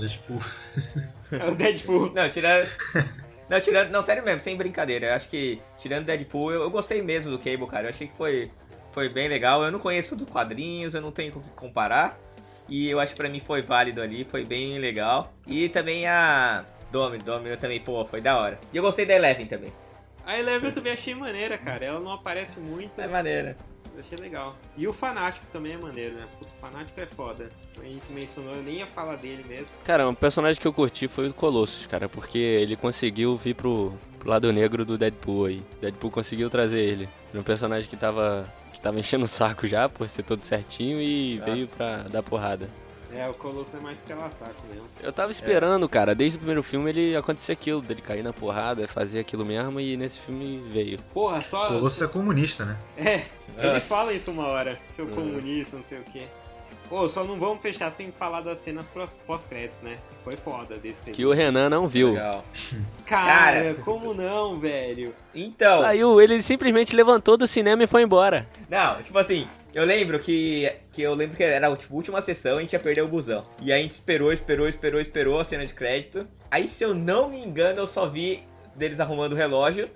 [0.07, 0.35] Tipo,
[1.35, 2.13] É o Deadpool.
[2.13, 2.69] Não, tirando.
[3.49, 3.91] Não, tirando.
[3.91, 5.07] Não, sério mesmo, sem brincadeira.
[5.07, 7.87] Eu acho que, tirando Deadpool, eu, eu gostei mesmo do Cable, cara.
[7.87, 8.51] Eu achei que foi,
[8.93, 9.65] foi bem legal.
[9.65, 12.17] Eu não conheço dos quadrinhos, eu não tenho com o que comparar.
[12.69, 15.33] E eu acho que pra mim foi válido ali, foi bem legal.
[15.47, 16.65] E também a.
[16.91, 18.59] Domino, Domino também, pô, foi da hora.
[18.73, 19.73] E eu gostei da Eleven também.
[20.25, 21.85] A Eleven eu também achei maneira, cara.
[21.85, 23.01] Ela não aparece muito.
[23.01, 23.57] É maneira.
[23.95, 24.57] Eu achei legal.
[24.77, 26.27] E o Fanático também é maneiro, né?
[26.39, 27.49] Puta, o Fanático é foda.
[27.81, 29.69] A gente mencionou, eu nem ia falar dele mesmo.
[29.85, 33.95] Cara, um personagem que eu curti foi o Colossus, cara, porque ele conseguiu vir pro,
[34.19, 35.63] pro lado negro do Deadpool aí.
[35.81, 37.09] Deadpool conseguiu trazer ele.
[37.31, 41.01] Era um personagem que tava, que tava enchendo o saco já, por ser todo certinho,
[41.01, 41.53] e Nossa.
[41.53, 42.69] veio pra dar porrada.
[43.15, 44.89] É, o Colosso é mais pela saco mesmo.
[45.03, 48.87] Eu tava esperando, cara, desde o primeiro filme ele acontecer aquilo, dele cair na porrada,
[48.89, 50.99] fazer aquilo mesmo, e nesse filme veio.
[51.15, 51.69] Porra, só.
[51.69, 52.77] Colosso é comunista, né?
[52.97, 53.23] É,
[53.59, 54.79] eles falam isso uma hora.
[54.97, 55.11] Seu Uhum.
[55.13, 56.23] comunista, não sei o quê.
[56.89, 59.99] Pô, só não vamos fechar sem falar das cenas pós- pós-créditos, né?
[60.23, 62.13] Foi foda desse Que o Renan não viu.
[62.13, 62.45] Legal.
[63.05, 63.75] Cara, Cara.
[63.85, 65.13] como não, velho?
[65.35, 65.81] Então.
[65.81, 68.47] Saiu, ele simplesmente levantou do cinema e foi embora.
[68.71, 70.73] Não, tipo assim, eu lembro que.
[70.91, 73.43] que eu lembro que era tipo, a última sessão, a gente ia perder o busão.
[73.61, 76.27] E aí a gente esperou, esperou, esperou, esperou a cena de crédito.
[76.51, 78.43] Aí, se eu não me engano, eu só vi
[78.75, 79.87] deles arrumando o relógio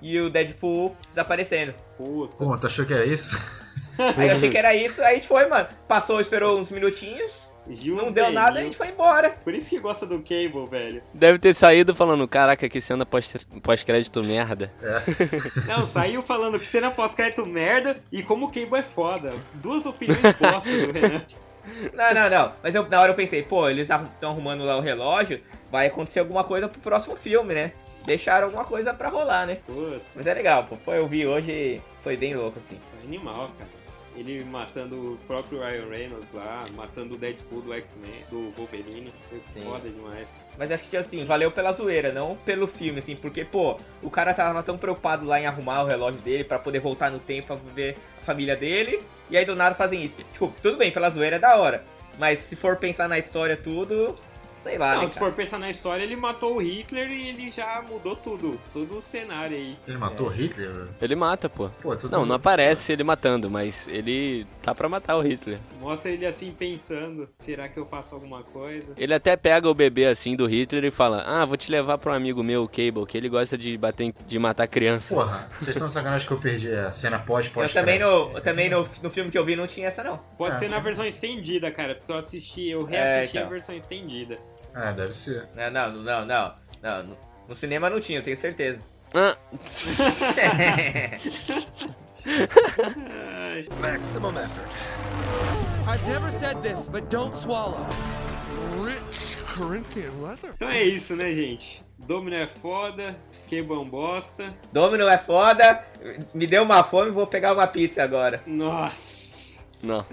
[0.00, 1.74] e o Deadpool desaparecendo.
[1.98, 2.34] Puta.
[2.34, 3.36] Pô, tu achou que era isso?
[4.16, 5.68] Aí eu achei que era isso, aí a gente foi, mano.
[5.86, 9.30] Passou, esperou uns minutinhos, Gil não deu nada, a gente foi embora.
[9.42, 11.02] Por isso que gosta do Cable, velho.
[11.12, 14.72] Deve ter saído falando, caraca, que cena pós- pós-crédito merda.
[15.66, 19.34] Não, saiu falando que cena pós-crédito merda e como o Cable é foda.
[19.54, 21.22] Duas opiniões bosta do Renan.
[21.92, 22.52] Não, não, não.
[22.62, 25.40] Mas eu, na hora eu pensei, pô, eles estão arrumando lá o relógio,
[25.70, 27.72] vai acontecer alguma coisa pro próximo filme, né?
[28.04, 29.58] Deixaram alguma coisa pra rolar, né?
[29.66, 30.76] Puta, Mas é legal, pô.
[30.84, 32.78] Foi, eu vi hoje, foi bem louco, assim.
[33.04, 33.70] animal, cara.
[34.16, 39.12] Ele matando o próprio Ryan Reynolds lá, matando o Deadpool do X-Men, do Wolverine.
[39.28, 39.60] Foi Sim.
[39.62, 40.26] foda demais.
[40.58, 44.32] Mas acho que, assim, valeu pela zoeira, não pelo filme, assim, porque, pô, o cara
[44.32, 47.56] tava tão preocupado lá em arrumar o relógio dele pra poder voltar no tempo pra
[47.74, 50.24] ver a família dele, e aí do nada fazem isso.
[50.32, 51.84] Tipo, tudo bem, pela zoeira é da hora,
[52.18, 54.14] mas se for pensar na história tudo,
[54.66, 55.26] sei lá, Não, né, se cara?
[55.26, 58.58] for pensar na história, ele matou o Hitler e ele já mudou tudo.
[58.72, 59.76] Todo o cenário aí.
[59.86, 60.88] Ele matou Hitler?
[61.00, 61.68] Ele mata, pô.
[61.80, 65.58] Pô, Não, não aparece ele matando, mas ele tá pra matar o Hitler.
[65.80, 68.92] Mostra ele assim pensando, será que eu faço alguma coisa?
[68.98, 72.12] Ele até pega o bebê assim do Hitler e fala: Ah, vou te levar pra
[72.12, 75.14] um amigo meu, o Cable, que ele gosta de bater, em- de matar criança.
[75.14, 78.40] Porra, vocês estão sacanagem que eu perdi a cena pós Eu pós também, no, eu
[78.42, 80.18] também no, no filme que eu vi não tinha essa, não.
[80.36, 83.46] Pode Ah, ser na versão estendida, cara, porque eu assisti, eu reassisti É, então.
[83.50, 84.38] a versão estendida.
[84.78, 85.48] Ah, deve ser.
[85.54, 86.54] Não, não, não, não.
[86.82, 87.16] não no,
[87.48, 88.84] no cinema não tinha, eu tenho certeza.
[89.14, 89.34] Ah,
[93.80, 94.68] Maximum effort.
[95.88, 97.86] I've never said this, but don't swallow.
[98.78, 100.50] Rich Corinthian leather.
[100.54, 101.82] Então é isso, né, gente?
[101.98, 103.18] Domino é foda,
[103.50, 104.54] um bosta.
[104.70, 105.86] Domino é foda,
[106.34, 108.42] me deu uma fome, vou pegar uma pizza agora.
[108.46, 109.64] Nossa.
[109.82, 110.04] não.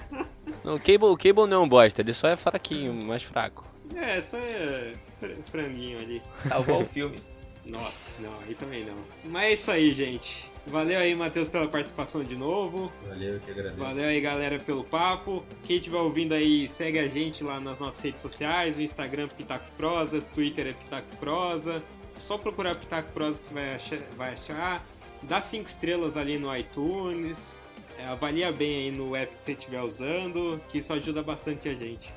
[0.64, 3.73] Não, o Cable, o Cable não é um bosta, ele só é fraquinho, mais fraco.
[3.96, 6.22] É, só é fr- franguinho ali.
[6.48, 7.18] Salvou o filme.
[7.66, 8.96] Nossa, não, aí também não.
[9.26, 10.52] Mas é isso aí, gente.
[10.68, 12.92] Valeu aí, Matheus, pela participação de novo.
[13.08, 13.82] Valeu, que agradeço.
[13.82, 15.44] Valeu aí, galera, pelo papo.
[15.64, 19.70] Quem estiver ouvindo aí, segue a gente lá nas nossas redes sociais, o Instagram Pitaco
[19.78, 21.82] Prosa, Twitter é Pitaco Prosa.
[22.20, 24.00] Só procurar Pitaco Prosa que você vai achar.
[24.16, 24.86] Vai achar.
[25.22, 27.56] Dá cinco estrelas ali no iTunes.
[27.98, 31.74] É, avalia bem aí no app que você estiver usando, que isso ajuda bastante a
[31.74, 32.12] gente.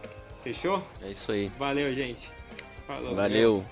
[0.47, 0.80] Fechou?
[1.03, 1.51] É isso aí.
[1.59, 2.30] Valeu, gente.
[2.86, 3.16] Falou.
[3.16, 3.64] Valeu.